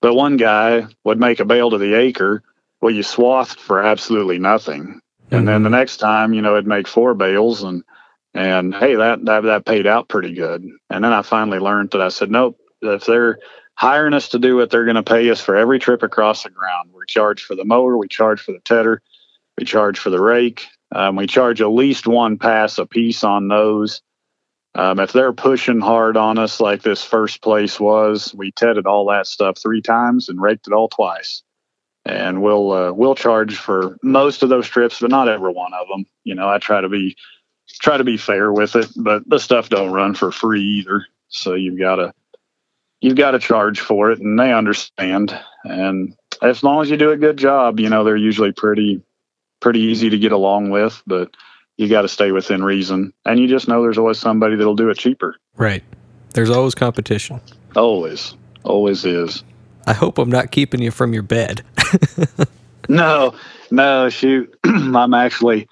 But 0.00 0.14
one 0.14 0.36
guy 0.36 0.86
would 1.02 1.18
make 1.18 1.40
a 1.40 1.44
bale 1.44 1.70
to 1.70 1.78
the 1.78 1.94
acre. 1.94 2.44
Well, 2.80 2.94
you 2.94 3.02
swathed 3.02 3.58
for 3.58 3.82
absolutely 3.82 4.38
nothing. 4.38 4.84
Mm-hmm. 4.84 5.34
And 5.34 5.48
then 5.48 5.62
the 5.62 5.68
mm-hmm. 5.68 5.78
next 5.78 5.96
time, 5.96 6.32
you 6.32 6.42
know, 6.42 6.52
it'd 6.52 6.66
make 6.66 6.86
four 6.86 7.14
bales 7.14 7.62
and 7.62 7.82
and 8.34 8.74
hey, 8.74 8.94
that, 8.94 9.24
that 9.24 9.40
that 9.44 9.66
paid 9.66 9.86
out 9.86 10.08
pretty 10.08 10.34
good. 10.34 10.64
And 10.90 11.04
then 11.04 11.12
I 11.12 11.22
finally 11.22 11.58
learned 11.58 11.90
that 11.92 12.02
I 12.02 12.08
said, 12.08 12.30
Nope, 12.30 12.58
if 12.82 13.04
they're 13.04 13.38
hiring 13.74 14.14
us 14.14 14.28
to 14.30 14.38
do 14.38 14.60
it, 14.60 14.70
they're 14.70 14.84
gonna 14.84 15.02
pay 15.02 15.28
us 15.30 15.40
for 15.40 15.56
every 15.56 15.78
trip 15.78 16.02
across 16.02 16.42
the 16.42 16.50
ground. 16.50 16.90
We 16.92 17.02
charge 17.06 17.42
for 17.44 17.54
the 17.54 17.64
mower, 17.64 17.96
we 17.96 18.08
charge 18.08 18.40
for 18.40 18.52
the 18.52 18.60
tedder, 18.60 19.02
we 19.56 19.64
charge 19.64 19.98
for 19.98 20.10
the 20.10 20.20
rake, 20.20 20.66
um, 20.94 21.16
we 21.16 21.26
charge 21.26 21.60
at 21.60 21.68
least 21.68 22.06
one 22.06 22.38
pass 22.38 22.78
a 22.78 22.86
piece 22.86 23.24
on 23.24 23.48
those. 23.48 24.02
Um, 24.74 25.00
if 25.00 25.12
they're 25.12 25.32
pushing 25.32 25.80
hard 25.80 26.16
on 26.16 26.38
us 26.38 26.60
like 26.60 26.82
this 26.82 27.02
first 27.02 27.42
place 27.42 27.80
was, 27.80 28.34
we 28.34 28.52
tedded 28.52 28.86
all 28.86 29.06
that 29.06 29.26
stuff 29.26 29.58
three 29.58 29.82
times 29.82 30.28
and 30.28 30.40
raked 30.40 30.68
it 30.68 30.72
all 30.72 30.88
twice. 30.88 31.42
And 32.04 32.42
we'll 32.42 32.72
uh, 32.72 32.92
we'll 32.92 33.14
charge 33.14 33.56
for 33.56 33.98
most 34.02 34.42
of 34.42 34.48
those 34.48 34.68
trips, 34.68 35.00
but 35.00 35.10
not 35.10 35.28
every 35.28 35.52
one 35.52 35.74
of 35.74 35.88
them. 35.88 36.06
You 36.24 36.34
know, 36.34 36.48
I 36.48 36.58
try 36.58 36.80
to 36.80 36.88
be 36.88 37.16
try 37.68 37.96
to 37.96 38.04
be 38.04 38.16
fair 38.16 38.52
with 38.52 38.76
it, 38.76 38.88
but 38.96 39.28
the 39.28 39.38
stuff 39.38 39.68
don't 39.68 39.92
run 39.92 40.14
for 40.14 40.32
free 40.32 40.62
either. 40.62 41.06
So 41.28 41.54
you've 41.54 41.78
got 41.78 41.96
to 41.96 42.12
you've 43.00 43.16
got 43.16 43.32
to 43.32 43.38
charge 43.38 43.80
for 43.80 44.10
it, 44.10 44.20
and 44.20 44.38
they 44.38 44.52
understand. 44.52 45.38
And 45.64 46.16
as 46.42 46.62
long 46.62 46.82
as 46.82 46.90
you 46.90 46.96
do 46.96 47.10
a 47.10 47.16
good 47.16 47.36
job, 47.36 47.80
you 47.80 47.88
know 47.88 48.04
they're 48.04 48.16
usually 48.16 48.52
pretty 48.52 49.02
pretty 49.60 49.80
easy 49.80 50.10
to 50.10 50.18
get 50.18 50.32
along 50.32 50.70
with. 50.70 51.02
But 51.06 51.30
you 51.78 51.88
got 51.88 52.02
to 52.02 52.08
stay 52.08 52.32
within 52.32 52.62
reason. 52.62 53.12
And 53.24 53.40
you 53.40 53.48
just 53.48 53.68
know 53.68 53.82
there's 53.82 53.98
always 53.98 54.18
somebody 54.18 54.56
that'll 54.56 54.74
do 54.74 54.90
it 54.90 54.98
cheaper. 54.98 55.36
Right. 55.56 55.82
There's 56.34 56.50
always 56.50 56.74
competition. 56.74 57.40
Always. 57.74 58.34
Always 58.64 59.04
is. 59.04 59.44
I 59.86 59.94
hope 59.94 60.18
I'm 60.18 60.28
not 60.28 60.50
keeping 60.50 60.82
you 60.82 60.90
from 60.90 61.14
your 61.14 61.22
bed. 61.22 61.62
no, 62.88 63.34
no, 63.70 64.10
shoot. 64.10 64.54
I'm 64.64 65.14
actually 65.14 65.68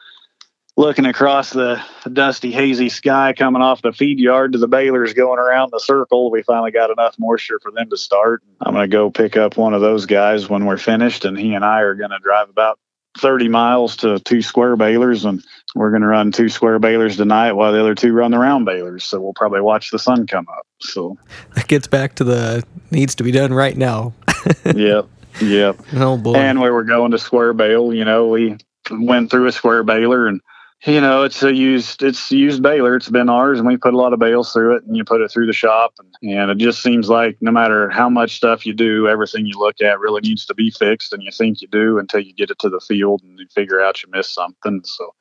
looking 0.77 1.07
across 1.07 1.51
the 1.51 1.83
dusty, 2.13 2.53
hazy 2.53 2.89
sky 2.89 3.33
coming 3.37 3.63
off 3.63 3.83
the 3.83 3.93
feed 3.93 4.19
yard 4.19 4.53
to 4.53 4.59
the 4.59 4.69
balers 4.69 5.15
going 5.15 5.39
around 5.39 5.71
the 5.73 5.81
circle. 5.81 6.31
We 6.31 6.43
finally 6.43 6.71
got 6.71 6.91
enough 6.91 7.17
moisture 7.19 7.59
for 7.61 7.73
them 7.73 7.89
to 7.91 7.97
start. 7.97 8.43
I'm 8.61 8.75
going 8.75 8.89
to 8.89 8.95
go 8.95 9.11
pick 9.11 9.37
up 9.37 9.57
one 9.57 9.75
of 9.75 9.81
those 9.81 10.07
guys 10.07 10.49
when 10.49 10.67
we're 10.67 10.77
finished, 10.77 11.25
and 11.25 11.39
he 11.39 11.55
and 11.55 11.65
I 11.65 11.81
are 11.81 11.95
going 11.95 12.11
to 12.11 12.19
drive 12.19 12.51
about 12.51 12.79
30 13.19 13.49
miles 13.49 13.97
to 13.99 14.19
two 14.21 14.43
square 14.43 14.77
balers, 14.77 15.25
and 15.25 15.43
we're 15.75 15.91
going 15.91 16.03
to 16.03 16.09
run 16.09 16.33
two 16.33 16.51
square 16.51 16.79
balers 16.79 17.17
tonight 17.17 17.53
while 17.53 17.73
the 17.73 17.81
other 17.81 17.95
two 17.95 18.13
run 18.13 18.31
the 18.31 18.39
round 18.39 18.67
balers. 18.67 19.05
So 19.05 19.21
we'll 19.21 19.33
probably 19.33 19.63
watch 19.63 19.91
the 19.91 19.99
sun 19.99 20.27
come 20.27 20.47
up. 20.49 20.67
So 20.81 21.17
that 21.55 21.67
gets 21.69 21.87
back 21.87 22.17
to 22.17 22.25
the 22.25 22.63
needs 22.91 23.15
to 23.17 23.23
be 23.23 23.31
done 23.31 23.55
right 23.55 23.77
now. 23.77 24.13
yep. 24.75 25.07
Yep. 25.41 25.81
Oh 25.95 26.19
boy. 26.19 26.35
And 26.35 26.61
we 26.61 26.71
were 26.71 26.85
going 26.85 27.13
to 27.13 27.19
square 27.19 27.55
bale, 27.55 27.95
you 27.95 28.05
know, 28.05 28.29
we 28.29 28.59
went 28.91 29.31
through 29.31 29.47
a 29.47 29.53
square 29.53 29.83
baler 29.83 30.27
and 30.27 30.41
you 30.85 31.01
know, 31.01 31.23
it's 31.25 31.43
a 31.43 31.53
used 31.53 32.03
it's 32.03 32.31
a 32.31 32.37
used 32.37 32.63
baler. 32.63 32.97
It's 32.97 33.09
been 33.09 33.29
ours, 33.29 33.59
and 33.59 33.67
we 33.67 33.77
put 33.77 33.95
a 33.95 33.97
lot 33.97 34.13
of 34.13 34.19
bales 34.19 34.53
through 34.53 34.77
it, 34.77 34.85
and 34.85 34.97
you 34.97 35.05
put 35.05 35.21
it 35.21 35.31
through 35.31 35.47
the 35.47 35.53
shop, 35.53 35.95
and, 35.99 36.33
and 36.35 36.51
it 36.51 36.59
just 36.59 36.83
seems 36.83 37.09
like 37.09 37.39
no 37.41 37.51
matter 37.51 37.89
how 37.89 38.09
much 38.09 38.37
stuff 38.37 38.67
you 38.67 38.75
do, 38.75 39.09
everything 39.09 39.47
you 39.47 39.59
look 39.59 39.81
at 39.81 40.01
really 40.01 40.21
needs 40.21 40.45
to 40.47 40.55
be 40.55 40.71
fixed, 40.71 41.13
and 41.13 41.23
you 41.23 41.31
think 41.31 41.63
you 41.63 41.69
do 41.69 41.99
until 41.99 42.21
you 42.21 42.35
get 42.35 42.51
it 42.51 42.59
to 42.59 42.69
the 42.69 42.81
field 42.81 43.23
and 43.23 43.39
you 43.39 43.47
figure 43.55 43.81
out 43.81 44.03
you 44.03 44.11
missed 44.11 44.35
something. 44.35 44.83
So 44.85 45.15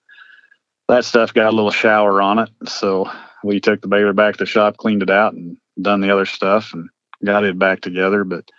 that 0.89 1.05
stuff 1.05 1.33
got 1.33 1.51
a 1.51 1.55
little 1.55 1.71
shower 1.71 2.21
on 2.21 2.39
it. 2.39 2.49
So 2.67 3.09
we 3.43 3.59
took 3.59 3.81
the 3.81 3.87
baler 3.87 4.13
back 4.13 4.33
to 4.35 4.39
the 4.39 4.45
shop, 4.45 4.77
cleaned 4.77 5.03
it 5.03 5.09
out, 5.09 5.33
and 5.33 5.57
done 5.81 6.01
the 6.01 6.11
other 6.11 6.25
stuff, 6.25 6.73
and 6.73 6.89
got 7.23 7.45
it 7.45 7.57
back 7.57 7.81
together. 7.81 8.23
But 8.23 8.49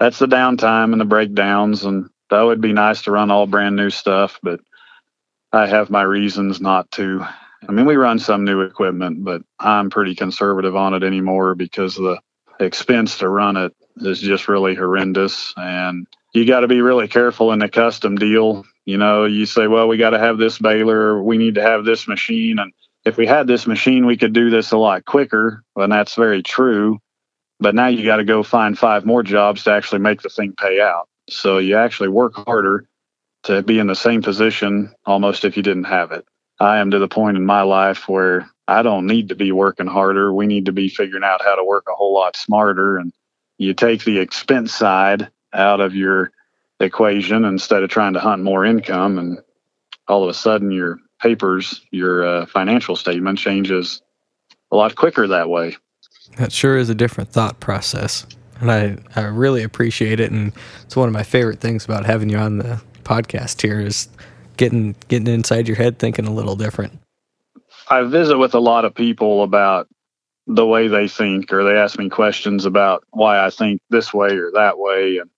that's 0.00 0.18
the 0.18 0.26
downtime 0.26 0.92
and 0.92 1.00
the 1.00 1.06
breakdowns, 1.06 1.84
and 1.84 2.10
that 2.30 2.42
would 2.42 2.60
be 2.60 2.72
nice 2.72 3.02
to 3.02 3.12
run 3.12 3.30
all 3.30 3.46
brand 3.46 3.76
new 3.76 3.90
stuff, 3.90 4.38
but 4.42 4.60
I 5.52 5.66
have 5.66 5.90
my 5.90 6.02
reasons 6.02 6.60
not 6.60 6.90
to. 6.92 7.24
I 7.68 7.72
mean, 7.72 7.86
we 7.86 7.96
run 7.96 8.18
some 8.18 8.44
new 8.44 8.60
equipment, 8.62 9.24
but 9.24 9.42
I'm 9.58 9.90
pretty 9.90 10.14
conservative 10.14 10.76
on 10.76 10.94
it 10.94 11.02
anymore 11.02 11.54
because 11.54 11.94
the 11.94 12.20
expense 12.60 13.18
to 13.18 13.28
run 13.28 13.56
it 13.56 13.74
is 13.96 14.20
just 14.20 14.48
really 14.48 14.74
horrendous. 14.74 15.52
And 15.56 16.06
you 16.32 16.46
got 16.46 16.60
to 16.60 16.68
be 16.68 16.80
really 16.80 17.08
careful 17.08 17.52
in 17.52 17.58
the 17.58 17.68
custom 17.68 18.16
deal. 18.16 18.64
You 18.84 18.96
know, 18.96 19.24
you 19.24 19.44
say, 19.46 19.66
well, 19.66 19.88
we 19.88 19.96
got 19.96 20.10
to 20.10 20.18
have 20.18 20.38
this 20.38 20.58
baler, 20.58 21.22
we 21.22 21.36
need 21.36 21.56
to 21.56 21.62
have 21.62 21.84
this 21.84 22.06
machine. 22.06 22.58
And 22.58 22.72
if 23.04 23.16
we 23.16 23.26
had 23.26 23.46
this 23.46 23.66
machine, 23.66 24.06
we 24.06 24.16
could 24.16 24.32
do 24.32 24.50
this 24.50 24.72
a 24.72 24.78
lot 24.78 25.04
quicker. 25.04 25.64
And 25.76 25.92
that's 25.92 26.14
very 26.14 26.42
true. 26.42 26.98
But 27.58 27.74
now 27.74 27.88
you 27.88 28.04
got 28.04 28.16
to 28.16 28.24
go 28.24 28.42
find 28.42 28.78
five 28.78 29.04
more 29.04 29.22
jobs 29.22 29.64
to 29.64 29.72
actually 29.72 29.98
make 29.98 30.22
the 30.22 30.30
thing 30.30 30.54
pay 30.58 30.80
out. 30.80 31.08
So 31.28 31.58
you 31.58 31.76
actually 31.76 32.08
work 32.08 32.34
harder 32.34 32.86
to 33.44 33.62
be 33.62 33.78
in 33.78 33.86
the 33.86 33.94
same 33.94 34.22
position 34.22 34.94
almost 35.06 35.44
if 35.44 35.56
you 35.56 35.62
didn't 35.62 35.84
have 35.84 36.12
it. 36.12 36.26
I 36.58 36.78
am 36.78 36.90
to 36.90 36.98
the 36.98 37.08
point 37.08 37.36
in 37.36 37.46
my 37.46 37.62
life 37.62 38.08
where 38.08 38.50
I 38.68 38.82
don't 38.82 39.06
need 39.06 39.30
to 39.30 39.34
be 39.34 39.50
working 39.50 39.86
harder. 39.86 40.32
We 40.32 40.46
need 40.46 40.66
to 40.66 40.72
be 40.72 40.88
figuring 40.88 41.24
out 41.24 41.42
how 41.42 41.56
to 41.56 41.64
work 41.64 41.86
a 41.88 41.94
whole 41.94 42.14
lot 42.14 42.36
smarter. 42.36 42.98
And 42.98 43.12
you 43.58 43.72
take 43.74 44.04
the 44.04 44.18
expense 44.18 44.74
side 44.74 45.30
out 45.52 45.80
of 45.80 45.94
your 45.94 46.32
equation 46.78 47.44
instead 47.44 47.82
of 47.82 47.90
trying 47.90 48.12
to 48.12 48.20
hunt 48.20 48.42
more 48.42 48.64
income. 48.64 49.18
And 49.18 49.38
all 50.06 50.22
of 50.22 50.28
a 50.28 50.34
sudden, 50.34 50.70
your 50.70 50.98
papers, 51.20 51.84
your 51.90 52.24
uh, 52.24 52.46
financial 52.46 52.94
statement 52.94 53.38
changes 53.38 54.02
a 54.70 54.76
lot 54.76 54.96
quicker 54.96 55.26
that 55.26 55.48
way. 55.48 55.76
That 56.36 56.52
sure 56.52 56.76
is 56.76 56.90
a 56.90 56.94
different 56.94 57.30
thought 57.30 57.58
process. 57.58 58.26
And 58.60 58.70
I, 58.70 58.98
I 59.16 59.22
really 59.22 59.62
appreciate 59.62 60.20
it. 60.20 60.30
And 60.30 60.52
it's 60.82 60.94
one 60.94 61.08
of 61.08 61.14
my 61.14 61.22
favorite 61.22 61.60
things 61.60 61.84
about 61.86 62.04
having 62.04 62.28
you 62.28 62.36
on 62.36 62.58
the 62.58 62.80
podcast 63.10 63.60
here 63.60 63.80
is 63.80 64.08
getting 64.56 64.94
getting 65.08 65.26
inside 65.26 65.66
your 65.66 65.76
head 65.76 65.98
thinking 65.98 66.26
a 66.26 66.32
little 66.32 66.54
different. 66.54 66.98
I 67.88 68.02
visit 68.02 68.38
with 68.38 68.54
a 68.54 68.60
lot 68.60 68.84
of 68.84 68.94
people 68.94 69.42
about 69.42 69.88
the 70.46 70.66
way 70.66 70.86
they 70.86 71.08
think 71.08 71.52
or 71.52 71.64
they 71.64 71.76
ask 71.78 71.98
me 71.98 72.08
questions 72.08 72.64
about 72.64 73.04
why 73.10 73.44
I 73.44 73.50
think 73.50 73.80
this 73.90 74.14
way 74.14 74.30
or 74.30 74.50
that 74.54 74.78
way 74.78 75.18
and 75.18 75.30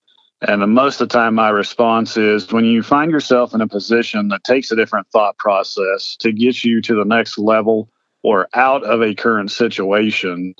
and 0.45 0.73
most 0.73 0.99
of 0.99 1.07
the 1.07 1.13
time 1.13 1.35
my 1.35 1.49
response 1.49 2.17
is 2.17 2.51
when 2.51 2.65
you 2.65 2.83
find 2.83 3.09
yourself 3.11 3.53
in 3.53 3.61
a 3.61 3.67
position 3.67 4.27
that 4.27 4.43
takes 4.43 4.71
a 4.71 4.75
different 4.75 5.07
thought 5.07 5.37
process 5.37 6.17
to 6.17 6.33
get 6.33 6.65
you 6.65 6.81
to 6.81 6.95
the 6.95 7.05
next 7.05 7.37
level 7.37 7.89
or 8.23 8.49
out 8.53 8.83
of 8.83 9.01
a 9.01 9.15
current 9.15 9.51
situation, 9.51 10.53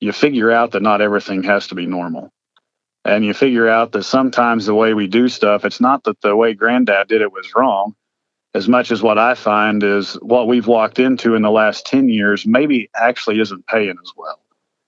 you 0.00 0.12
figure 0.12 0.50
out 0.50 0.70
that 0.70 0.82
not 0.82 1.02
everything 1.02 1.42
has 1.42 1.66
to 1.66 1.74
be 1.74 1.84
normal 1.84 2.32
and 3.04 3.24
you 3.24 3.32
figure 3.34 3.68
out 3.68 3.92
that 3.92 4.04
sometimes 4.04 4.66
the 4.66 4.74
way 4.74 4.94
we 4.94 5.06
do 5.06 5.28
stuff, 5.28 5.64
it's 5.64 5.80
not 5.80 6.04
that 6.04 6.20
the 6.20 6.36
way 6.36 6.54
granddad 6.54 7.08
did 7.08 7.22
it 7.22 7.32
was 7.32 7.52
wrong. 7.54 7.94
As 8.52 8.68
much 8.68 8.90
as 8.90 9.02
what 9.02 9.18
I 9.18 9.34
find 9.34 9.82
is 9.82 10.14
what 10.14 10.48
we've 10.48 10.66
walked 10.66 10.98
into 10.98 11.34
in 11.34 11.42
the 11.42 11.50
last 11.50 11.86
10 11.86 12.08
years 12.08 12.46
maybe 12.46 12.90
actually 12.94 13.40
isn't 13.40 13.66
paying 13.66 13.96
as 14.02 14.12
well. 14.16 14.40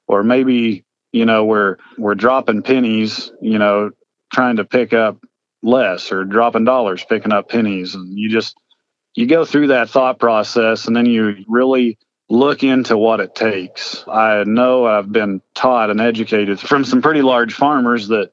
Or 0.09 0.25
maybe, 0.25 0.85
you 1.13 1.25
know, 1.25 1.45
we're 1.45 1.77
we're 1.97 2.17
dropping 2.17 2.63
pennies, 2.63 3.31
you 3.41 3.59
know, 3.59 3.93
trying 4.33 4.57
to 4.57 4.65
pick 4.65 4.93
up 4.93 5.25
less 5.63 6.11
or 6.11 6.25
dropping 6.25 6.65
dollars 6.65 7.05
picking 7.05 7.33
up 7.33 7.49
pennies 7.49 7.95
and 7.95 8.19
you 8.19 8.29
just 8.29 8.57
you 9.15 9.27
go 9.27 9.45
through 9.45 9.69
that 9.69 9.89
thought 9.89 10.19
process 10.19 10.87
and 10.87 10.97
then 10.97 11.07
you 11.07 11.37
really 11.47 11.99
look 12.29 12.63
into 12.63 12.97
what 12.97 13.21
it 13.21 13.35
takes. 13.35 14.05
I 14.09 14.45
know 14.45 14.87
I've 14.87 15.11
been 15.11 15.43
taught 15.55 15.91
and 15.91 16.01
educated 16.01 16.61
from 16.61 16.85
some 16.85 17.03
pretty 17.03 17.23
large 17.23 17.55
farmers 17.55 18.09
that 18.09 18.33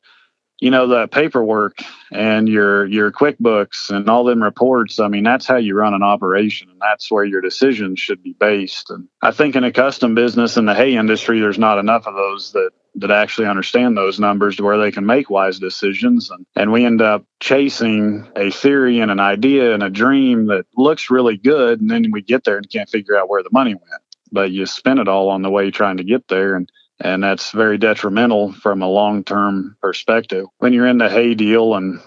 you 0.59 0.71
know 0.71 0.87
the 0.87 1.07
paperwork 1.07 1.79
and 2.11 2.47
your 2.47 2.85
your 2.85 3.11
quickbooks 3.11 3.89
and 3.89 4.09
all 4.09 4.23
them 4.23 4.43
reports 4.43 4.99
i 4.99 5.07
mean 5.07 5.23
that's 5.23 5.47
how 5.47 5.55
you 5.55 5.75
run 5.75 5.93
an 5.93 6.03
operation 6.03 6.69
and 6.69 6.79
that's 6.81 7.09
where 7.09 7.23
your 7.23 7.41
decisions 7.41 7.99
should 7.99 8.21
be 8.21 8.33
based 8.33 8.89
and 8.89 9.07
i 9.21 9.31
think 9.31 9.55
in 9.55 9.63
a 9.63 9.71
custom 9.71 10.15
business 10.15 10.57
in 10.57 10.65
the 10.65 10.75
hay 10.75 10.95
industry 10.95 11.39
there's 11.39 11.59
not 11.59 11.79
enough 11.79 12.07
of 12.07 12.13
those 12.15 12.51
that 12.51 12.71
that 13.01 13.11
actually 13.11 13.47
understand 13.47 13.97
those 13.97 14.19
numbers 14.19 14.55
to 14.55 14.63
where 14.63 14.77
they 14.77 14.91
can 14.91 15.05
make 15.05 15.29
wise 15.29 15.59
decisions 15.59 16.29
and, 16.29 16.45
and 16.55 16.71
we 16.71 16.85
end 16.85 17.01
up 17.01 17.25
chasing 17.39 18.29
a 18.35 18.51
theory 18.51 18.99
and 18.99 19.11
an 19.11 19.19
idea 19.19 19.73
and 19.73 19.83
a 19.83 19.89
dream 19.89 20.47
that 20.47 20.65
looks 20.75 21.09
really 21.09 21.37
good 21.37 21.81
and 21.81 21.89
then 21.89 22.11
we 22.11 22.21
get 22.21 22.43
there 22.43 22.57
and 22.57 22.69
can't 22.69 22.89
figure 22.89 23.17
out 23.17 23.29
where 23.29 23.43
the 23.43 23.49
money 23.51 23.73
went 23.73 24.03
but 24.31 24.51
you 24.51 24.65
spend 24.65 24.99
it 24.99 25.07
all 25.07 25.29
on 25.29 25.41
the 25.41 25.49
way 25.49 25.71
trying 25.71 25.97
to 25.97 26.03
get 26.03 26.27
there 26.27 26.55
and 26.55 26.71
and 27.01 27.23
that's 27.23 27.51
very 27.51 27.77
detrimental 27.77 28.51
from 28.51 28.81
a 28.81 28.89
long 28.89 29.23
term 29.23 29.77
perspective. 29.81 30.45
When 30.57 30.73
you're 30.73 30.87
in 30.87 30.97
the 30.97 31.09
hay 31.09 31.33
deal, 31.33 31.75
and 31.75 31.99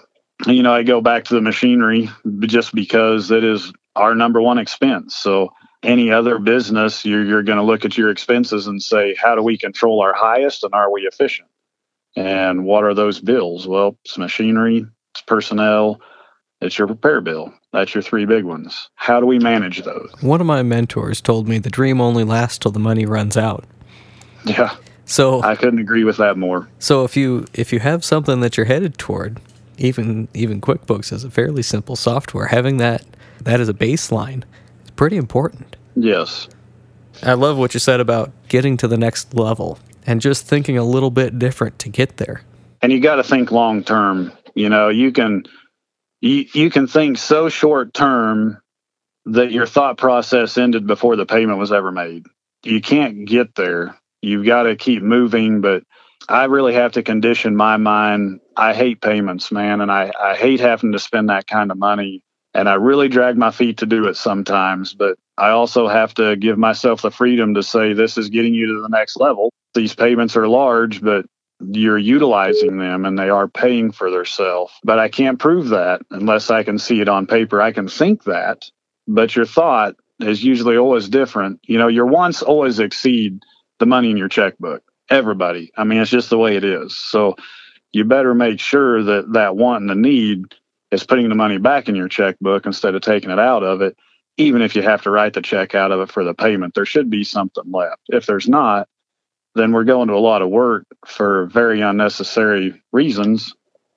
you 0.45 0.63
know, 0.63 0.73
I 0.73 0.83
go 0.83 1.01
back 1.01 1.25
to 1.25 1.35
the 1.35 1.41
machinery 1.41 2.09
just 2.41 2.75
because 2.75 3.31
it 3.31 3.43
is 3.43 3.71
our 3.95 4.15
number 4.15 4.41
one 4.41 4.57
expense. 4.57 5.15
So 5.15 5.53
any 5.83 6.11
other 6.11 6.39
business, 6.39 7.05
you're, 7.05 7.23
you're 7.23 7.43
going 7.43 7.57
to 7.57 7.63
look 7.63 7.85
at 7.85 7.97
your 7.97 8.09
expenses 8.09 8.67
and 8.67 8.81
say, 8.81 9.15
how 9.15 9.35
do 9.35 9.43
we 9.43 9.57
control 9.57 10.01
our 10.01 10.13
highest 10.13 10.63
and 10.63 10.73
are 10.73 10.91
we 10.91 11.01
efficient? 11.01 11.49
And 12.15 12.65
what 12.65 12.83
are 12.83 12.93
those 12.93 13.19
bills? 13.19 13.67
Well, 13.67 13.97
it's 14.05 14.17
machinery, 14.17 14.85
it's 15.13 15.21
personnel, 15.21 15.99
it's 16.61 16.77
your 16.77 16.87
repair 16.87 17.21
bill. 17.21 17.53
That's 17.71 17.93
your 17.93 18.01
three 18.01 18.25
big 18.25 18.45
ones. 18.45 18.89
How 18.95 19.19
do 19.19 19.25
we 19.25 19.39
manage 19.39 19.83
those? 19.83 20.13
One 20.21 20.39
of 20.39 20.47
my 20.47 20.63
mentors 20.63 21.21
told 21.21 21.47
me 21.47 21.57
the 21.57 21.69
dream 21.69 21.99
only 21.99 22.23
lasts 22.23 22.59
till 22.59 22.71
the 22.71 22.79
money 22.79 23.05
runs 23.05 23.35
out. 23.35 23.65
Yeah. 24.45 24.75
So 25.05 25.41
I 25.41 25.55
couldn't 25.55 25.79
agree 25.79 26.03
with 26.03 26.17
that 26.17 26.37
more. 26.37 26.69
So 26.79 27.03
if 27.03 27.17
you 27.17 27.45
if 27.53 27.73
you 27.73 27.79
have 27.79 28.05
something 28.05 28.39
that 28.39 28.55
you're 28.55 28.65
headed 28.65 28.97
toward, 28.97 29.41
even 29.77 30.29
even 30.33 30.61
QuickBooks 30.61 31.11
is 31.11 31.23
a 31.23 31.31
fairly 31.31 31.63
simple 31.63 31.95
software. 31.95 32.47
Having 32.47 32.77
that 32.77 33.03
that 33.41 33.59
is 33.59 33.67
a 33.67 33.73
baseline 33.73 34.43
pretty 34.95 35.17
important. 35.17 35.75
Yes. 35.95 36.47
I 37.21 37.33
love 37.33 37.57
what 37.57 37.73
you 37.73 37.79
said 37.79 37.99
about 37.99 38.31
getting 38.47 38.77
to 38.77 38.87
the 38.87 38.97
next 38.97 39.33
level 39.33 39.79
and 40.05 40.19
just 40.19 40.45
thinking 40.45 40.77
a 40.77 40.83
little 40.83 41.11
bit 41.11 41.37
different 41.39 41.79
to 41.79 41.89
get 41.89 42.17
there. 42.17 42.41
And 42.81 42.91
you 42.91 42.99
got 42.99 43.15
to 43.15 43.23
think 43.23 43.51
long 43.51 43.83
term. 43.83 44.33
You 44.55 44.69
know, 44.69 44.89
you 44.89 45.11
can 45.11 45.43
you, 46.21 46.45
you 46.53 46.69
can 46.69 46.87
think 46.87 47.17
so 47.17 47.49
short 47.49 47.93
term 47.93 48.61
that 49.25 49.51
your 49.51 49.65
thought 49.65 49.97
process 49.97 50.57
ended 50.57 50.85
before 50.85 51.15
the 51.15 51.25
payment 51.25 51.59
was 51.59 51.71
ever 51.71 51.91
made. 51.91 52.25
You 52.63 52.81
can't 52.81 53.25
get 53.25 53.55
there 53.55 53.97
you've 54.23 54.45
got 54.45 54.63
to 54.63 54.75
keep 54.75 55.03
moving. 55.03 55.61
But 55.61 55.83
I 56.27 56.45
really 56.45 56.73
have 56.73 56.93
to 56.93 57.03
condition 57.03 57.55
my 57.55 57.77
mind. 57.77 58.39
I 58.57 58.73
hate 58.73 59.01
payments, 59.01 59.51
man, 59.51 59.81
and 59.81 59.91
I, 59.91 60.11
I 60.19 60.35
hate 60.35 60.59
having 60.59 60.93
to 60.93 60.99
spend 60.99 61.29
that 61.29 61.45
kind 61.45 61.69
of 61.69 61.77
money. 61.77 62.23
And 62.53 62.69
I 62.69 62.75
really 62.75 63.09
drag 63.09 63.37
my 63.37 63.51
feet 63.51 63.77
to 63.79 63.85
do 63.85 64.07
it 64.07 64.15
sometimes, 64.15 64.93
but 64.93 65.17
I 65.37 65.49
also 65.49 65.87
have 65.87 66.13
to 66.15 66.35
give 66.35 66.57
myself 66.57 67.01
the 67.01 67.11
freedom 67.11 67.55
to 67.55 67.63
say 67.63 67.93
this 67.93 68.17
is 68.17 68.29
getting 68.29 68.53
you 68.53 68.67
to 68.67 68.81
the 68.81 68.89
next 68.89 69.19
level. 69.19 69.51
These 69.73 69.95
payments 69.95 70.35
are 70.35 70.47
large, 70.47 71.01
but 71.01 71.25
you're 71.59 71.97
utilizing 71.97 72.77
them 72.77 73.05
and 73.05 73.17
they 73.17 73.29
are 73.29 73.47
paying 73.47 73.91
for 73.91 74.11
themselves. 74.11 74.73
But 74.83 74.99
I 74.99 75.09
can't 75.09 75.39
prove 75.39 75.69
that 75.69 76.01
unless 76.11 76.51
I 76.51 76.63
can 76.63 76.77
see 76.77 77.01
it 77.01 77.09
on 77.09 77.25
paper. 77.25 77.61
I 77.61 77.71
can 77.71 77.87
think 77.87 78.25
that, 78.25 78.65
but 79.07 79.35
your 79.35 79.45
thought 79.45 79.95
is 80.19 80.43
usually 80.43 80.77
always 80.77 81.09
different. 81.09 81.59
You 81.63 81.77
know, 81.77 81.87
your 81.87 82.05
wants 82.05 82.41
always 82.41 82.79
exceed 82.79 83.41
the 83.79 83.85
money 83.85 84.11
in 84.11 84.17
your 84.17 84.29
checkbook. 84.29 84.83
Everybody. 85.09 85.71
I 85.75 85.83
mean, 85.83 85.99
it's 85.99 86.11
just 86.11 86.29
the 86.29 86.37
way 86.37 86.55
it 86.55 86.63
is. 86.63 86.95
So 86.95 87.35
you 87.91 88.03
better 88.03 88.33
make 88.33 88.59
sure 88.59 89.03
that 89.03 89.33
that 89.33 89.55
want 89.55 89.81
and 89.81 89.89
the 89.89 89.95
need 89.95 90.55
is 90.93 91.03
putting 91.03 91.27
the 91.27 91.35
money 91.35 91.57
back 91.57 91.89
in 91.89 91.95
your 91.95 92.07
checkbook 92.07 92.65
instead 92.65 92.93
of 92.95 93.01
taking 93.01 93.31
it 93.31 93.39
out 93.39 93.63
of 93.63 93.81
it. 93.81 93.97
Even 94.37 94.61
if 94.61 94.75
you 94.75 94.81
have 94.81 95.01
to 95.03 95.09
write 95.09 95.33
the 95.33 95.41
check 95.41 95.75
out 95.75 95.91
of 95.91 95.99
it 95.99 96.11
for 96.11 96.23
the 96.23 96.33
payment, 96.33 96.73
there 96.73 96.85
should 96.85 97.09
be 97.09 97.23
something 97.23 97.71
left. 97.71 98.01
If 98.09 98.25
there's 98.25 98.47
not, 98.47 98.87
then 99.55 99.71
we're 99.71 99.83
going 99.83 100.07
to 100.07 100.15
a 100.15 100.19
lot 100.19 100.41
of 100.41 100.49
work 100.49 100.85
for 101.05 101.47
very 101.47 101.81
unnecessary 101.81 102.81
reasons 102.91 103.53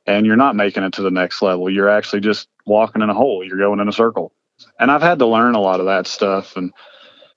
and 0.07 0.25
you're 0.25 0.37
not 0.37 0.57
making 0.57 0.85
it 0.85 0.93
to 0.95 1.03
the 1.03 1.11
next 1.11 1.43
level. 1.43 1.69
You're 1.69 1.89
actually 1.89 2.21
just 2.21 2.49
walking 2.65 3.03
in 3.03 3.11
a 3.11 3.15
hole. 3.15 3.45
You're 3.45 3.59
going 3.59 3.81
in 3.81 3.89
a 3.89 3.93
circle. 3.93 4.33
And 4.79 4.91
I've 4.91 5.03
had 5.03 5.19
to 5.19 5.27
learn 5.27 5.55
a 5.55 5.61
lot 5.61 5.81
of 5.81 5.87
that 5.87 6.07
stuff. 6.07 6.57
And 6.57 6.73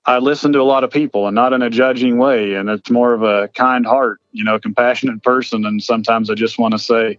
I 0.06 0.18
listen 0.18 0.52
to 0.52 0.60
a 0.60 0.62
lot 0.62 0.84
of 0.84 0.90
people 0.90 1.26
and 1.26 1.34
not 1.34 1.52
in 1.52 1.62
a 1.62 1.70
judging 1.70 2.16
way. 2.16 2.54
And 2.54 2.70
it's 2.70 2.90
more 2.90 3.12
of 3.12 3.22
a 3.22 3.48
kind 3.48 3.84
heart, 3.84 4.20
you 4.32 4.44
know, 4.44 4.58
compassionate 4.58 5.22
person. 5.22 5.66
And 5.66 5.82
sometimes 5.82 6.30
I 6.30 6.34
just 6.34 6.58
want 6.58 6.72
to 6.72 6.78
say, 6.78 7.18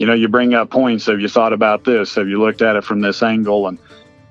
you 0.00 0.06
know, 0.06 0.14
you 0.14 0.28
bring 0.28 0.54
up 0.54 0.70
points. 0.70 1.04
Have 1.06 1.20
you 1.20 1.28
thought 1.28 1.52
about 1.52 1.84
this? 1.84 2.14
Have 2.14 2.26
you 2.26 2.40
looked 2.40 2.62
at 2.62 2.74
it 2.74 2.84
from 2.84 3.02
this 3.02 3.22
angle? 3.22 3.68
And, 3.68 3.78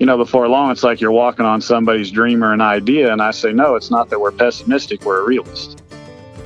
you 0.00 0.06
know, 0.06 0.16
before 0.16 0.48
long, 0.48 0.72
it's 0.72 0.82
like 0.82 1.00
you're 1.00 1.12
walking 1.12 1.46
on 1.46 1.60
somebody's 1.60 2.10
dream 2.10 2.42
or 2.42 2.52
an 2.52 2.60
idea. 2.60 3.12
And 3.12 3.22
I 3.22 3.30
say, 3.30 3.52
no, 3.52 3.76
it's 3.76 3.88
not 3.88 4.10
that 4.10 4.20
we're 4.20 4.32
pessimistic, 4.32 5.04
we're 5.04 5.20
a 5.20 5.24
realist. 5.24 5.80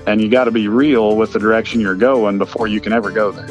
And 0.06 0.20
you 0.20 0.28
got 0.28 0.44
to 0.44 0.50
be 0.50 0.68
real 0.68 1.16
with 1.16 1.32
the 1.32 1.38
direction 1.38 1.80
you're 1.80 1.94
going 1.94 2.36
before 2.36 2.66
you 2.66 2.82
can 2.82 2.92
ever 2.92 3.10
go 3.10 3.32
there. 3.32 3.48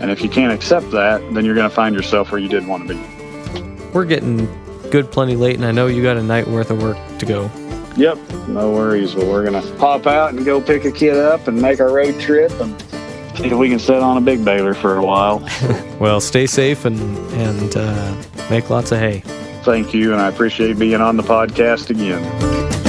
And 0.00 0.10
if 0.10 0.22
you 0.22 0.30
can't 0.30 0.54
accept 0.54 0.90
that, 0.92 1.20
then 1.34 1.44
you're 1.44 1.54
going 1.54 1.68
to 1.68 1.74
find 1.74 1.94
yourself 1.94 2.32
where 2.32 2.40
you 2.40 2.48
didn't 2.48 2.68
want 2.68 2.88
to 2.88 2.94
be. 2.94 3.90
We're 3.92 4.06
getting 4.06 4.46
good 4.90 5.12
plenty 5.12 5.36
late, 5.36 5.56
and 5.56 5.66
I 5.66 5.70
know 5.70 5.86
you 5.86 6.02
got 6.02 6.16
a 6.16 6.22
night 6.22 6.48
worth 6.48 6.70
of 6.70 6.82
work 6.82 6.96
to 7.18 7.26
go. 7.26 7.50
Yep, 7.98 8.16
no 8.48 8.72
worries. 8.72 9.14
Well, 9.14 9.30
we're 9.30 9.44
going 9.44 9.62
to 9.62 9.74
pop 9.76 10.06
out 10.06 10.32
and 10.32 10.46
go 10.46 10.62
pick 10.62 10.86
a 10.86 10.90
kid 10.90 11.18
up 11.18 11.46
and 11.46 11.60
make 11.60 11.78
our 11.78 11.92
road 11.92 12.18
trip 12.18 12.52
and 12.52 12.74
see 13.36 13.46
if 13.46 13.58
we 13.58 13.68
can 13.68 13.78
sit 13.78 14.02
on 14.02 14.16
a 14.16 14.20
big 14.20 14.44
baler 14.44 14.74
for 14.74 14.96
a 14.96 15.04
while. 15.04 15.46
well, 16.00 16.20
stay 16.20 16.46
safe 16.46 16.84
and, 16.84 17.00
and 17.32 17.76
uh, 17.76 18.14
make 18.50 18.70
lots 18.70 18.92
of 18.92 18.98
hay. 18.98 19.20
Thank 19.64 19.94
you, 19.94 20.12
and 20.12 20.20
I 20.20 20.28
appreciate 20.28 20.78
being 20.78 21.00
on 21.00 21.16
the 21.16 21.22
podcast 21.22 21.90
again. 21.90 22.83